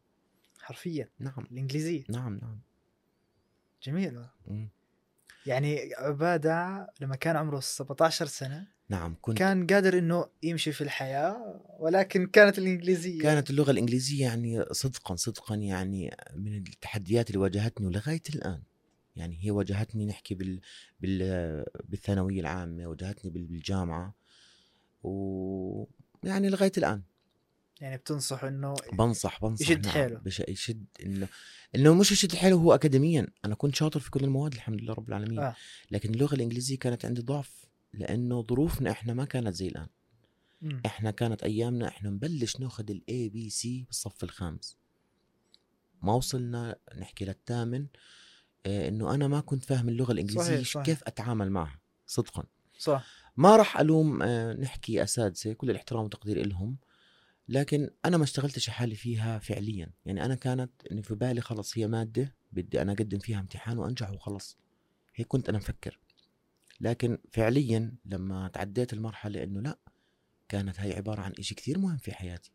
حرفيا. 0.61 1.09
نعم. 1.19 1.47
الإنجليزية. 1.51 2.03
نعم 2.09 2.37
نعم. 2.37 2.59
جميل. 3.83 4.25
مم. 4.47 4.69
يعني 5.45 5.93
عبادة 5.97 6.87
لما 7.01 7.15
كان 7.15 7.35
عمره 7.35 7.59
17 7.59 8.25
سنة 8.25 8.67
نعم 8.89 9.15
كنت 9.21 9.37
كان 9.37 9.67
قادر 9.67 9.97
إنه 9.97 10.25
يمشي 10.43 10.71
في 10.71 10.81
الحياة 10.81 11.61
ولكن 11.79 12.27
كانت 12.27 12.57
الإنجليزية. 12.57 13.21
كانت 13.21 13.49
اللغة 13.49 13.71
الإنجليزية 13.71 14.21
يعني 14.25 14.65
صدقا 14.71 15.15
صدقا 15.15 15.55
يعني 15.55 16.15
من 16.35 16.55
التحديات 16.57 17.27
اللي 17.29 17.39
واجهتني 17.39 17.87
ولغاية 17.87 18.21
الآن. 18.35 18.61
يعني 19.15 19.37
هي 19.45 19.51
واجهتني 19.51 20.05
نحكي 20.05 20.35
بال, 20.35 20.61
بال 20.99 21.65
بالثانوية 21.83 22.39
العامة 22.41 22.87
واجهتني 22.87 23.31
بال- 23.31 23.45
بالجامعة 23.45 24.13
و 25.03 25.85
يعني 26.23 26.49
لغاية 26.49 26.71
الآن. 26.77 27.01
يعني 27.81 27.97
بتنصح 27.97 28.43
إنه 28.43 28.75
بنصح 28.93 29.41
بنصح 29.41 29.61
يشد 29.61 29.85
نعم، 29.85 29.93
حيله. 29.93 30.17
بش 30.17 30.39
يشد 30.39 30.85
إنه 31.05 31.27
إنه 31.75 31.93
مش 31.93 32.11
يشد 32.11 32.35
حيله 32.35 32.55
هو 32.55 32.75
اكاديميا 32.75 33.27
أنا 33.45 33.55
كنت 33.55 33.75
شاطر 33.75 33.99
في 33.99 34.11
كل 34.11 34.23
المواد 34.23 34.53
الحمد 34.53 34.81
لله 34.81 34.93
رب 34.93 35.09
العالمين 35.09 35.39
آه. 35.39 35.55
لكن 35.91 36.13
اللغة 36.13 36.35
الإنجليزية 36.35 36.79
كانت 36.79 37.05
عندي 37.05 37.21
ضعف 37.21 37.65
لأنه 37.93 38.43
ظروفنا 38.43 38.91
إحنا 38.91 39.13
ما 39.13 39.25
كانت 39.25 39.55
زي 39.55 39.67
الآن 39.67 39.87
مم. 40.61 40.81
إحنا 40.85 41.11
كانت 41.11 41.43
أيامنا 41.43 41.87
إحنا 41.87 42.09
نبلش 42.09 42.59
ناخذ 42.59 42.91
ال 42.91 43.29
ABC 43.29 43.83
بالصف 43.87 44.23
الخامس 44.23 44.77
ما 46.01 46.13
وصلنا 46.13 46.75
نحكي 46.97 47.25
للثامن 47.25 47.85
آه، 48.65 48.87
إنه 48.87 49.15
أنا 49.15 49.27
ما 49.27 49.39
كنت 49.39 49.63
فاهم 49.63 49.89
اللغة 49.89 50.11
الإنجليزية 50.11 50.55
صحيح، 50.55 50.67
صحيح. 50.67 50.85
كيف 50.85 51.03
أتعامل 51.03 51.49
معها 51.51 51.79
صدقا 52.07 52.43
صح 52.77 53.05
ما 53.37 53.55
راح 53.55 53.79
ألوم 53.79 54.23
آه، 54.23 54.53
نحكي 54.53 55.03
أساتذة 55.03 55.53
كل 55.53 55.69
الاحترام 55.69 56.03
والتقدير 56.03 56.47
لهم 56.47 56.77
لكن 57.47 57.89
أنا 58.05 58.17
ما 58.17 58.23
اشتغلتش 58.23 58.69
حالي 58.69 58.95
فيها 58.95 59.39
فعليا. 59.39 59.93
يعني 60.05 60.25
أنا 60.25 60.35
كانت 60.35 60.71
إنه 60.91 61.01
في 61.01 61.15
بالي 61.15 61.41
خلص 61.41 61.77
هي 61.77 61.87
مادة 61.87 62.35
بدي 62.51 62.81
أنا 62.81 62.91
أقدم 62.91 63.19
فيها 63.19 63.39
امتحان 63.39 63.77
وأنجح 63.77 64.11
وخلص 64.11 64.57
هيك 65.15 65.27
كنت 65.27 65.49
أنا 65.49 65.57
مفكر. 65.57 65.99
لكن 66.81 67.17
فعليا 67.31 67.95
لما 68.05 68.47
تعديت 68.47 68.93
المرحلة 68.93 69.43
إنه 69.43 69.61
لا 69.61 69.79
كانت 70.49 70.79
هاي 70.79 70.93
عبارة 70.93 71.21
عن 71.21 71.33
إشي 71.39 71.55
كثير 71.55 71.79
مهم 71.79 71.97
في 71.97 72.13
حياتي. 72.13 72.51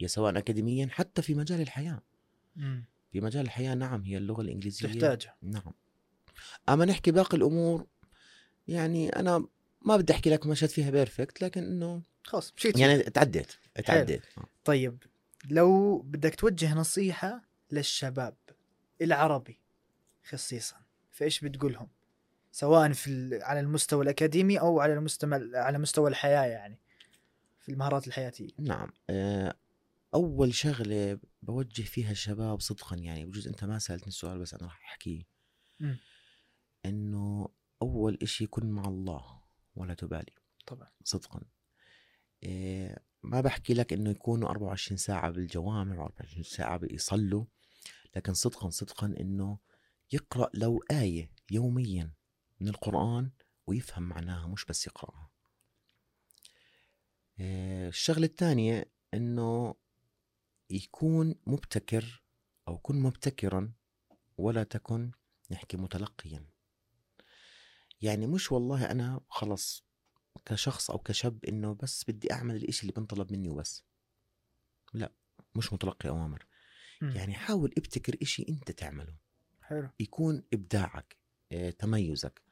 هي 0.00 0.08
سواء 0.08 0.38
اكاديميا 0.38 0.88
حتى 0.90 1.22
في 1.22 1.34
مجال 1.34 1.60
الحياة. 1.60 2.02
مم. 2.56 2.84
في 3.12 3.20
مجال 3.20 3.44
الحياة 3.44 3.74
نعم 3.74 4.02
هي 4.02 4.16
اللغة 4.18 4.42
الإنجليزية. 4.42 4.88
تحتاجها. 4.88 5.36
نعم. 5.42 5.72
أما 6.68 6.84
نحكي 6.84 7.10
باقي 7.10 7.36
الأمور 7.36 7.86
يعني 8.68 9.08
أنا 9.08 9.46
ما 9.82 9.96
بدي 9.96 10.12
أحكي 10.12 10.30
لك 10.30 10.46
مشيت 10.46 10.70
فيها 10.70 10.90
perfect 10.90 11.42
لكن 11.44 11.62
إنه 11.64 12.02
خلاص 12.24 12.52
مشيت 12.56 12.78
يعني 12.78 13.02
تعديت 13.02 13.52
تعديت. 13.84 14.22
طيب 14.64 15.02
لو 15.50 15.98
بدك 15.98 16.34
توجه 16.34 16.74
نصيحة 16.74 17.42
للشباب 17.70 18.34
العربي 19.02 19.60
خصيصا 20.28 20.76
فإيش 21.10 21.44
بتقولهم؟ 21.44 21.88
سواء 22.52 22.92
في 22.92 23.38
على 23.42 23.60
المستوى 23.60 24.02
الأكاديمي 24.04 24.60
أو 24.60 24.80
على 24.80 24.94
المستوى 24.94 25.50
على 25.54 25.78
مستوى 25.78 26.10
الحياة 26.10 26.44
يعني 26.44 26.78
في 27.60 27.68
المهارات 27.68 28.06
الحياتية. 28.06 28.48
نعم 28.58 28.92
آه، 29.10 29.54
أول 30.14 30.54
شغلة 30.54 31.18
بوجه 31.42 31.82
فيها 31.82 32.10
الشباب 32.10 32.60
صدقا 32.60 32.96
يعني 32.96 33.24
بجوز 33.24 33.48
أنت 33.48 33.64
ما 33.64 33.78
سألتني 33.78 34.08
السؤال 34.08 34.38
بس 34.38 34.54
أنا 34.54 34.62
راح 34.62 34.80
أحكيه. 34.84 35.22
إنه 36.86 37.48
أول 37.82 38.18
إشي 38.22 38.46
كن 38.46 38.70
مع 38.70 38.84
الله 38.84 39.42
ولا 39.76 39.94
تبالي. 39.94 40.32
طبعا. 40.66 40.88
صدقا. 41.04 41.40
ما 43.22 43.40
بحكي 43.40 43.74
لك 43.74 43.92
إنه 43.92 44.10
يكونوا 44.10 44.48
24 44.48 44.98
ساعة 44.98 45.30
بالجوامع 45.30 46.08
و24 46.08 46.42
ساعة 46.42 46.80
يصلوا 46.90 47.44
لكن 48.16 48.34
صدقا 48.34 48.70
صدقا 48.70 49.06
إنه 49.06 49.58
يقرأ 50.12 50.50
لو 50.54 50.84
آية 50.90 51.30
يوميا 51.50 52.12
من 52.60 52.68
القرآن 52.68 53.30
ويفهم 53.66 54.02
معناها 54.02 54.46
مش 54.46 54.64
بس 54.64 54.86
يقرأها. 54.86 55.30
إيه 57.40 57.88
الشغلة 57.88 58.26
الثانية 58.26 58.90
إنه 59.14 59.74
يكون 60.70 61.34
مبتكر 61.46 62.22
أو 62.68 62.78
كن 62.78 63.00
مبتكرا 63.00 63.72
ولا 64.38 64.62
تكن 64.62 65.10
نحكي 65.50 65.76
متلقيا. 65.76 66.46
يعني 68.02 68.26
مش 68.26 68.52
والله 68.52 68.90
أنا 68.90 69.20
خلص 69.28 69.84
كشخص 70.44 70.90
أو 70.90 70.98
كشاب 70.98 71.44
إنه 71.44 71.74
بس 71.74 72.04
بدي 72.08 72.32
أعمل 72.32 72.56
الإشي 72.56 72.82
اللي 72.82 72.92
بنطلب 72.92 73.32
مني 73.32 73.48
وبس. 73.48 73.84
لا 74.94 75.12
مش 75.54 75.72
متلقي 75.72 76.08
أوامر. 76.08 76.46
مم. 77.00 77.10
يعني 77.10 77.34
حاول 77.34 77.72
ابتكر 77.78 78.16
إشي 78.22 78.46
أنت 78.48 78.70
تعمله. 78.70 79.16
حلو. 79.62 79.88
يكون 80.00 80.42
إبداعك 80.52 81.16
آه 81.52 81.70
تميزك. 81.70 82.42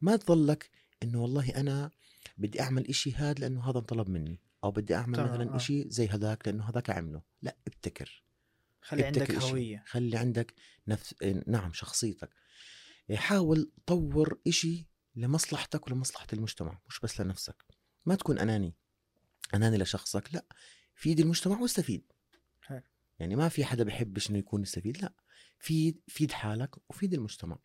ما 0.00 0.16
تظلك 0.16 0.70
إنه 1.02 1.22
والله 1.22 1.50
أنا 1.50 1.90
بدي 2.38 2.60
أعمل 2.60 2.88
إشي 2.88 3.12
هذا 3.12 3.40
لأنه 3.40 3.70
هذا 3.70 3.78
انطلب 3.78 4.08
مني 4.08 4.40
أو 4.64 4.70
بدي 4.70 4.94
أعمل 4.94 5.16
تمام، 5.16 5.28
مثلا 5.30 5.52
آه. 5.52 5.56
إشي 5.56 5.90
زي 5.90 6.08
هذاك 6.08 6.48
لأنه 6.48 6.68
هذاك 6.68 6.90
عمله. 6.90 7.22
لا 7.42 7.56
ابتكر. 7.66 8.24
خلي 8.82 9.04
عندك 9.04 9.20
ابتكر 9.20 9.38
إشي. 9.38 9.52
هوية. 9.52 9.84
خلي 9.86 10.16
عندك 10.16 10.54
نفس 10.88 11.14
آه، 11.22 11.44
نعم 11.46 11.72
شخصيتك. 11.72 12.30
آه، 13.10 13.16
حاول 13.16 13.72
طور 13.86 14.40
إشي 14.46 14.89
لمصلحتك 15.16 15.86
ولمصلحة 15.86 16.26
المجتمع 16.32 16.80
مش 16.88 17.00
بس 17.00 17.20
لنفسك. 17.20 17.64
ما 18.06 18.14
تكون 18.14 18.38
أناني 18.38 18.74
أناني 19.54 19.76
لشخصك 19.76 20.34
لا. 20.34 20.44
فيد 20.94 21.20
المجتمع 21.20 21.60
واستفيد. 21.60 22.12
يعني 23.18 23.36
ما 23.36 23.48
في 23.48 23.64
حدا 23.64 23.84
بحبش 23.84 24.30
إنه 24.30 24.38
يكون 24.38 24.62
يستفيد 24.62 25.02
لا. 25.02 25.12
فيد 25.58 26.00
فيد 26.08 26.32
حالك 26.32 26.90
وفيد 26.90 27.14
المجتمع. 27.14 27.58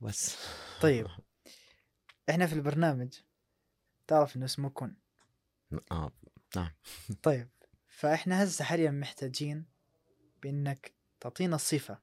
بس. 0.00 0.36
طيب. 0.80 1.06
إحنا 2.30 2.46
في 2.46 2.52
البرنامج 2.52 3.14
تعرف 4.06 4.36
إنه 4.36 4.44
اسمه 4.44 4.70
كن 4.70 4.96
آه. 5.92 6.12
طيب. 7.22 7.48
فإحنا 7.88 8.44
هسه 8.44 8.64
حاليا 8.64 8.90
محتاجين 8.90 9.66
بإنك 10.42 10.94
تعطينا 11.20 11.56
الصفة 11.56 11.98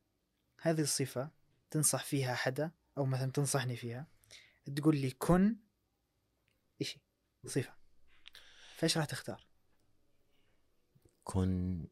هذه 0.61 0.81
الصفة 0.81 1.29
تنصح 1.71 2.03
فيها 2.03 2.35
حدا 2.35 2.71
أو 2.97 3.05
مثلا 3.05 3.31
تنصحني 3.31 3.75
فيها 3.75 4.07
تقول 4.75 4.97
لي 4.97 5.11
كن 5.11 5.55
اشي 6.81 7.01
صفة. 7.45 7.73
فإيش 8.77 8.97
راح 8.97 9.05
تختار؟ 9.05 9.47
كن 11.23 11.87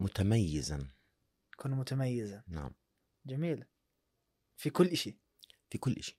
متميزا. 0.00 0.90
كن 1.56 1.70
متميزا. 1.70 2.42
نعم. 2.48 2.74
جميل. 3.26 3.64
في 4.56 4.70
كل 4.70 4.86
اشي 4.86 5.18
في 5.70 5.78
كل 5.78 5.92
إشي 5.92 6.18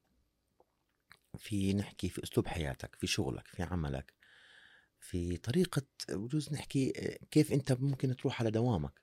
في 1.38 1.73
نحكي 1.73 2.10
في 2.10 2.23
أسلوب 2.23 2.47
حياتك 2.47 2.95
في 2.95 3.07
شغلك 3.07 3.47
في 3.47 3.63
عملك 3.63 4.13
في 4.99 5.38
طريقة 5.38 5.81
بجوز 6.10 6.53
نحكي 6.53 6.93
آه، 6.97 7.19
كيف 7.31 7.53
أنت 7.53 7.71
ممكن 7.71 8.15
تروح 8.15 8.41
على 8.41 8.51
دوامك. 8.51 9.01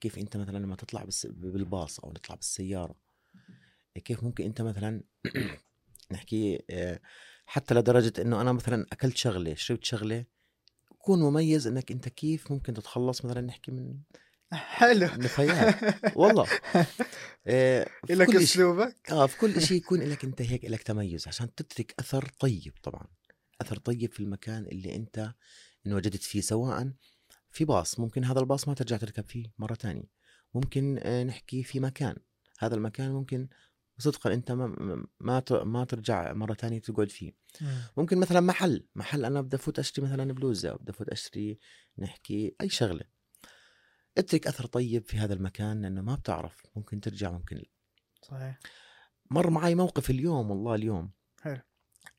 كيف 0.00 0.18
أنت 0.18 0.36
مثلا 0.36 0.58
لما 0.58 0.76
تطلع 0.76 1.06
بالباص 1.24 2.00
أو 2.00 2.12
تطلع 2.12 2.34
بالسيارة. 2.34 2.96
كيف 3.98 4.24
ممكن 4.24 4.44
أنت 4.44 4.62
مثلا 4.62 5.02
نحكي 6.12 6.62
آه، 6.70 7.00
حتى 7.46 7.74
لدرجة 7.74 8.12
أنه 8.22 8.40
أنا 8.40 8.52
مثلا 8.52 8.86
أكلت 8.92 9.16
شغلة 9.16 9.54
شربت 9.54 9.84
شغلة 9.84 10.24
كون 10.98 11.20
مميز 11.20 11.66
أنك 11.66 11.90
أنت 11.92 12.08
كيف 12.08 12.52
ممكن 12.52 12.74
تتخلص 12.74 13.24
مثلا 13.24 13.40
نحكي 13.40 13.72
من 13.72 13.94
حلو. 14.52 15.06
نفايات 15.06 15.94
والله. 16.16 16.46
آه، 17.46 17.86
لك. 18.10 18.34
أسلوبك. 18.34 19.10
آه 19.10 19.26
في 19.26 19.38
كل 19.38 19.62
شيء 19.62 19.76
يكون 19.76 20.00
لك 20.02 20.24
أنت 20.24 20.42
هيك 20.42 20.64
لك 20.64 20.82
تميز 20.82 21.28
عشان 21.28 21.54
تترك 21.54 21.94
أثر 22.00 22.30
طيب 22.40 22.72
طبعا. 22.82 23.06
أثر 23.60 23.76
طيب 23.76 24.12
في 24.12 24.20
المكان 24.20 24.66
اللي 24.66 24.96
أنت 24.96 25.34
إن 25.86 25.92
وجدت 25.92 26.22
فيه 26.22 26.40
سواء 26.40 26.92
في 27.50 27.64
باص 27.64 28.00
ممكن 28.00 28.24
هذا 28.24 28.40
الباص 28.40 28.68
ما 28.68 28.74
ترجع 28.74 28.96
تركب 28.96 29.24
فيه 29.24 29.52
مرة 29.58 29.74
تانية. 29.74 30.10
ممكن 30.54 30.98
آه، 31.02 31.24
نحكي 31.24 31.62
في 31.62 31.80
مكان. 31.80 32.16
هذا 32.58 32.74
المكان 32.74 33.12
ممكن 33.12 33.48
صدقا 34.02 34.34
أنت 34.34 34.52
ما 34.52 34.66
ما 35.20 35.42
ما 35.64 35.84
ترجع 35.84 36.32
مرة 36.32 36.54
تانية 36.54 36.78
تقعد 36.80 37.10
فيه. 37.10 37.32
مم. 37.60 37.82
ممكن 37.96 38.18
مثلا 38.18 38.40
محل 38.40 38.86
محل 38.94 39.24
أنا 39.24 39.40
بدي 39.40 39.56
أفوت 39.56 39.78
أشتري 39.78 40.04
مثلا 40.06 40.32
بلوزة 40.32 40.72
بدي 40.74 40.90
أفوت 40.90 41.08
أشتري 41.08 41.58
نحكي 41.98 42.56
أي 42.60 42.68
شغلة. 42.68 43.04
اترك 44.18 44.46
أثر 44.46 44.66
طيب 44.66 45.06
في 45.06 45.16
هذا 45.18 45.34
المكان 45.34 45.82
لأنه 45.82 46.00
ما 46.02 46.14
بتعرف 46.14 46.66
ممكن 46.76 47.00
ترجع 47.00 47.30
ممكن 47.30 47.56
لا. 47.56 47.64
صحيح. 48.22 48.58
مر 49.30 49.50
معي 49.50 49.74
موقف 49.74 50.10
اليوم 50.10 50.50
والله 50.50 50.74
اليوم. 50.74 51.12
حلو. 51.42 51.60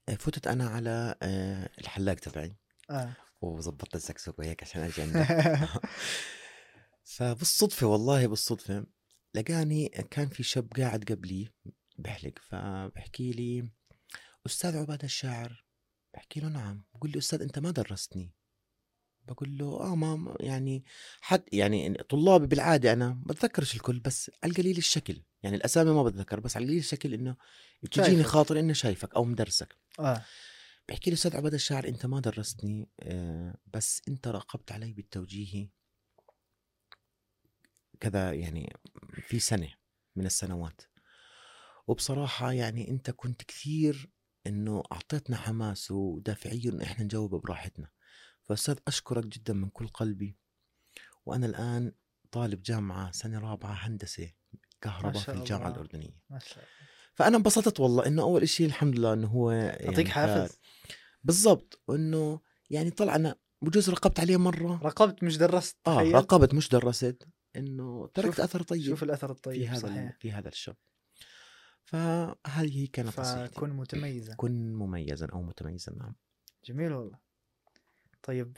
آه، 0.09 0.15
فتت 0.15 0.47
أنا 0.47 0.67
على 0.69 1.15
آه، 1.21 1.69
الحلاق 1.79 2.15
تبعي. 2.15 2.57
آه. 2.89 3.13
وظبطت 3.41 3.95
السكسوك 3.95 4.39
وهيك 4.39 4.63
عشان 4.63 4.81
أجي 4.81 5.01
عنده 5.01 5.27
فبالصدفة 7.03 7.87
والله 7.87 8.27
بالصدفة 8.27 8.85
لقاني 9.35 9.89
كان 9.89 10.29
في 10.29 10.43
شاب 10.43 10.67
قاعد 10.77 11.03
قبلي. 11.11 11.49
بحلق 11.97 12.39
فبحكي 12.39 13.31
لي 13.31 13.69
أستاذ 14.45 14.77
عباد 14.77 15.03
الشاعر 15.03 15.65
بحكي 16.13 16.39
له 16.39 16.49
نعم 16.49 16.83
بقول 16.93 17.11
لي 17.11 17.17
أستاذ 17.17 17.41
أنت 17.41 17.59
ما 17.59 17.71
درستني. 17.71 18.33
بقول 19.27 19.57
له 19.57 19.79
آه 19.79 19.95
ما 19.95 20.35
يعني 20.39 20.83
حد 21.21 21.43
يعني 21.53 21.93
طلابي 21.93 22.47
بالعادة 22.47 22.93
أنا 22.93 23.21
بتذكرش 23.25 23.75
الكل 23.75 23.99
بس 23.99 24.31
على 24.43 24.51
القليل 24.51 24.77
الشكل 24.77 25.23
يعني 25.43 25.55
الأسامي 25.55 25.91
ما 25.91 26.03
بتذكر 26.03 26.39
بس 26.39 26.55
على 26.55 26.63
القليل 26.63 26.79
الشكل 26.79 27.13
إنه 27.13 27.35
بتجيني. 27.83 28.23
خاطر 28.23 28.59
إني 28.59 28.73
شايفك 28.73 29.15
أو 29.15 29.23
مدرسك. 29.23 29.77
آه. 29.99 30.25
بحكي 30.89 31.09
لي 31.09 31.13
أستاذ 31.13 31.35
عباد 31.37 31.53
الشاعر 31.53 31.87
أنت 31.87 32.05
ما 32.05 32.19
درستني 32.19 32.89
آه، 32.99 33.57
بس 33.73 34.01
أنت 34.07 34.27
راقبت 34.27 34.71
علي 34.71 34.93
بالتوجيه 34.93 35.69
كذا 37.99 38.33
يعني 38.33 38.73
في 39.27 39.39
سنة 39.39 39.73
من 40.15 40.25
السنوات. 40.25 40.81
وبصراحة 41.87 42.51
يعني 42.51 42.89
أنت 42.89 43.11
كنت 43.11 43.43
كثير 43.43 44.09
إنه 44.47 44.83
أعطيتنا 44.91 45.37
حماس 45.37 45.91
ودافعية 45.91 46.69
إنه 46.69 46.83
إحنا 46.83 47.03
نجاوب 47.05 47.35
براحتنا. 47.35 47.89
فأستاذ 48.43 48.77
أشكرك 48.87 49.25
جدا 49.25 49.53
من 49.53 49.69
كل 49.69 49.87
قلبي. 49.87 50.37
وأنا 51.25 51.45
الآن 51.45 51.91
طالب 52.31 52.61
جامعة 52.61 53.11
سنة 53.11 53.39
رابعة 53.39 53.73
هندسة 53.73 54.31
كهرباء 54.81 55.21
في 55.21 55.31
الجامعة 55.31 55.67
الله. 55.67 55.75
الأردنية. 55.75 56.17
ما 56.29 56.39
شاء 56.39 56.57
الله. 56.57 56.67
فأنا 57.15 57.37
انبسطت 57.37 57.79
والله 57.79 58.07
إنه 58.07 58.21
أول 58.21 58.41
إشي 58.41 58.65
الحمد 58.65 58.95
لله 58.99 59.13
إنه 59.13 59.27
هو 59.27 59.51
يعني 59.51 59.83
يعطيك 59.85 60.07
حافز 60.07 60.57
بالضبط. 61.23 61.81
وإنه 61.87 62.39
يعني 62.69 62.89
طلعنا 62.91 63.35
بجوز 63.61 63.89
رقبت 63.89 64.19
عليه 64.19 64.37
مرة. 64.37 64.79
رقبت 64.83 65.23
مش 65.23 65.37
درست 65.37 65.77
آه 65.87 65.95
تخيل. 65.95 66.13
رقبت 66.15 66.53
مش 66.53 66.69
درست. 66.69 67.27
إنه 67.55 68.07
تركت 68.13 68.27
شوف- 68.35 68.41
أثر 68.41 68.61
طيب 68.63 68.81
شوف 68.83 69.03
الأثر 69.03 69.27
في 69.27 69.33
الطيب 69.33 69.63
هذا 69.63 69.87
ال- 69.87 69.93
صحيح. 69.93 70.17
في 70.19 70.31
هذا 70.31 70.47
الشاب. 70.47 70.75
فهذه 71.93 72.81
هي 72.81 72.87
كانت 72.87 73.19
نصيحتي؟ 73.19 73.55
فكن 73.55 73.69
متميزا. 73.69 74.35
كن 74.35 74.73
مميزا 74.73 75.27
أو 75.33 75.41
متميزا 75.41 75.93
نعم. 75.97 76.15
جميل 76.65 76.93
والله. 76.93 77.17
طيب 78.23 78.57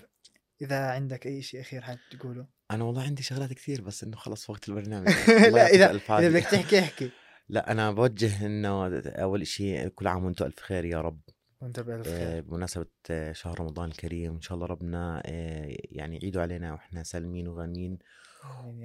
إذا 0.62 0.92
عندك 0.92 1.28
أي 1.28 1.42
شيء 1.42 1.62
أخير 1.62 1.82
حابب 1.82 2.00
تقوله 2.12 2.48
أنا 2.72 2.84
والله 2.84 3.04
عندي 3.04 3.24
شغلات 3.24 3.54
كثير 3.54 3.82
بس 3.82 4.04
إنه 4.04 4.18
خلص 4.18 4.50
وقت 4.50 4.70
البرنامج. 4.70 5.08
لا 5.56 5.68
إذا 5.68 5.92
إذا. 5.92 6.30
بدك 6.30 6.44
تحكي 6.44 6.80
احكي. 6.80 7.12
لا 7.50 7.72
أنا 7.72 7.92
بوجه 7.92 8.46
إنه 8.46 9.00
أول 9.08 9.48
شيء 9.48 9.88
كل 9.88 10.08
عام 10.08 10.26
وأنتم 10.26 10.46
ألف 10.46 10.60
خير 10.60 10.86
يا 10.86 11.02
رب. 11.02 11.22
وأنت 11.62 11.80
بألف 11.80 12.08
آه، 12.08 12.32
خير 12.32 12.42
بمناسبة 12.42 12.88
آه، 13.10 13.32
شهر 13.32 13.60
رمضان 13.60 13.90
الكريم 13.90 14.34
إن 14.34 14.42
شاء 14.42 14.56
الله 14.56 14.68
ربنا 14.68 15.24
آه، 15.26 15.78
يعني 15.92 16.18
يعيدوا 16.18 16.42
علينا 16.42 16.74
وإحنا 16.74 17.04
سالمين 17.04 17.48
وغانمين. 17.48 18.00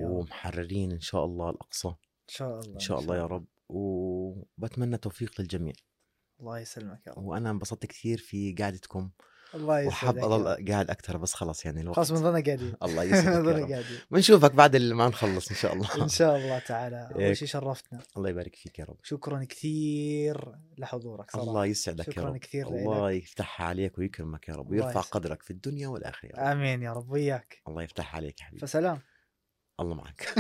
ومحررين 0.01 0.93
إن 0.93 1.01
شاء 1.01 1.25
الله 1.25 1.51
الأقصى. 1.51 1.89
إن 1.89 1.95
شاء 2.29 2.61
الله 2.61 2.75
إن 2.75 2.79
شاء 2.79 2.99
الله 3.01 3.17
يا 3.17 3.27
رب. 3.27 3.47
وبتمنى 3.73 4.97
توفيق 4.97 5.41
للجميع. 5.41 5.75
الله 6.41 6.59
يسلمك 6.59 7.07
يا 7.07 7.13
رب. 7.13 7.25
وأنا 7.25 7.51
انبسطت 7.51 7.87
كثير 7.87 8.19
في 8.19 8.53
قعدتكم. 8.59 9.11
الله 9.55 9.87
وحاب 9.87 10.17
يسعدك 10.17 10.33
رب. 10.33 10.33
اضل 10.47 10.67
قاعد 10.69 10.91
أكثر 10.91 11.17
بس 11.17 11.35
خلاص 11.35 11.65
يعني 11.67 11.81
الوقت 11.81 11.97
خلاص 11.97 12.11
بنظلنا 12.11 12.41
قاعدين. 12.45 12.75
الله 12.83 13.03
يسعدك 13.05 13.27
بنظلنا 13.39 13.67
قاعدين. 13.67 13.99
بنشوفك 14.11 14.55
بعد 14.55 14.75
اللي 14.75 14.95
ما 14.95 15.09
نخلص 15.09 15.51
إن 15.51 15.57
شاء 15.57 15.73
الله. 15.73 16.03
إن 16.03 16.09
شاء 16.09 16.37
الله 16.37 16.59
تعالى. 16.59 17.11
أول 17.15 17.37
شيء 17.37 17.49
شرفتنا. 17.49 18.03
الله 18.17 18.29
يبارك 18.29 18.57
فيك 18.57 18.79
يا 18.79 18.85
رب. 18.85 18.97
شكرا 19.03 19.45
كثير 19.45 20.55
لحضورك 20.79 21.31
صراحة. 21.31 21.49
الله 21.49 21.67
يسعدك 21.67 22.09
يا 22.09 22.13
شكراً 22.13 22.25
رب. 22.25 22.37
كثير 22.37 22.69
الله 22.69 23.11
يفتحها 23.11 23.67
عليك 23.67 23.99
ويكرمك 23.99 24.49
يا 24.49 24.55
رب. 24.55 24.73
الله 24.73 24.85
ويرفع. 24.87 25.01
قدرك 25.01 25.43
في 25.43 25.51
الدنيا 25.51 25.89
والآخرة 25.89 26.53
آمين 26.53 26.83
يا 26.83 26.93
رب. 26.93 27.11
وياك. 27.11 27.63
الله 27.69 27.83
يفتحها 27.83 28.17
عليك 28.17 28.41
يا 28.41 28.45
حبيبي. 28.45 28.67
فسلام. 28.67 29.01
الله 29.81 29.95
معك. 29.95 30.35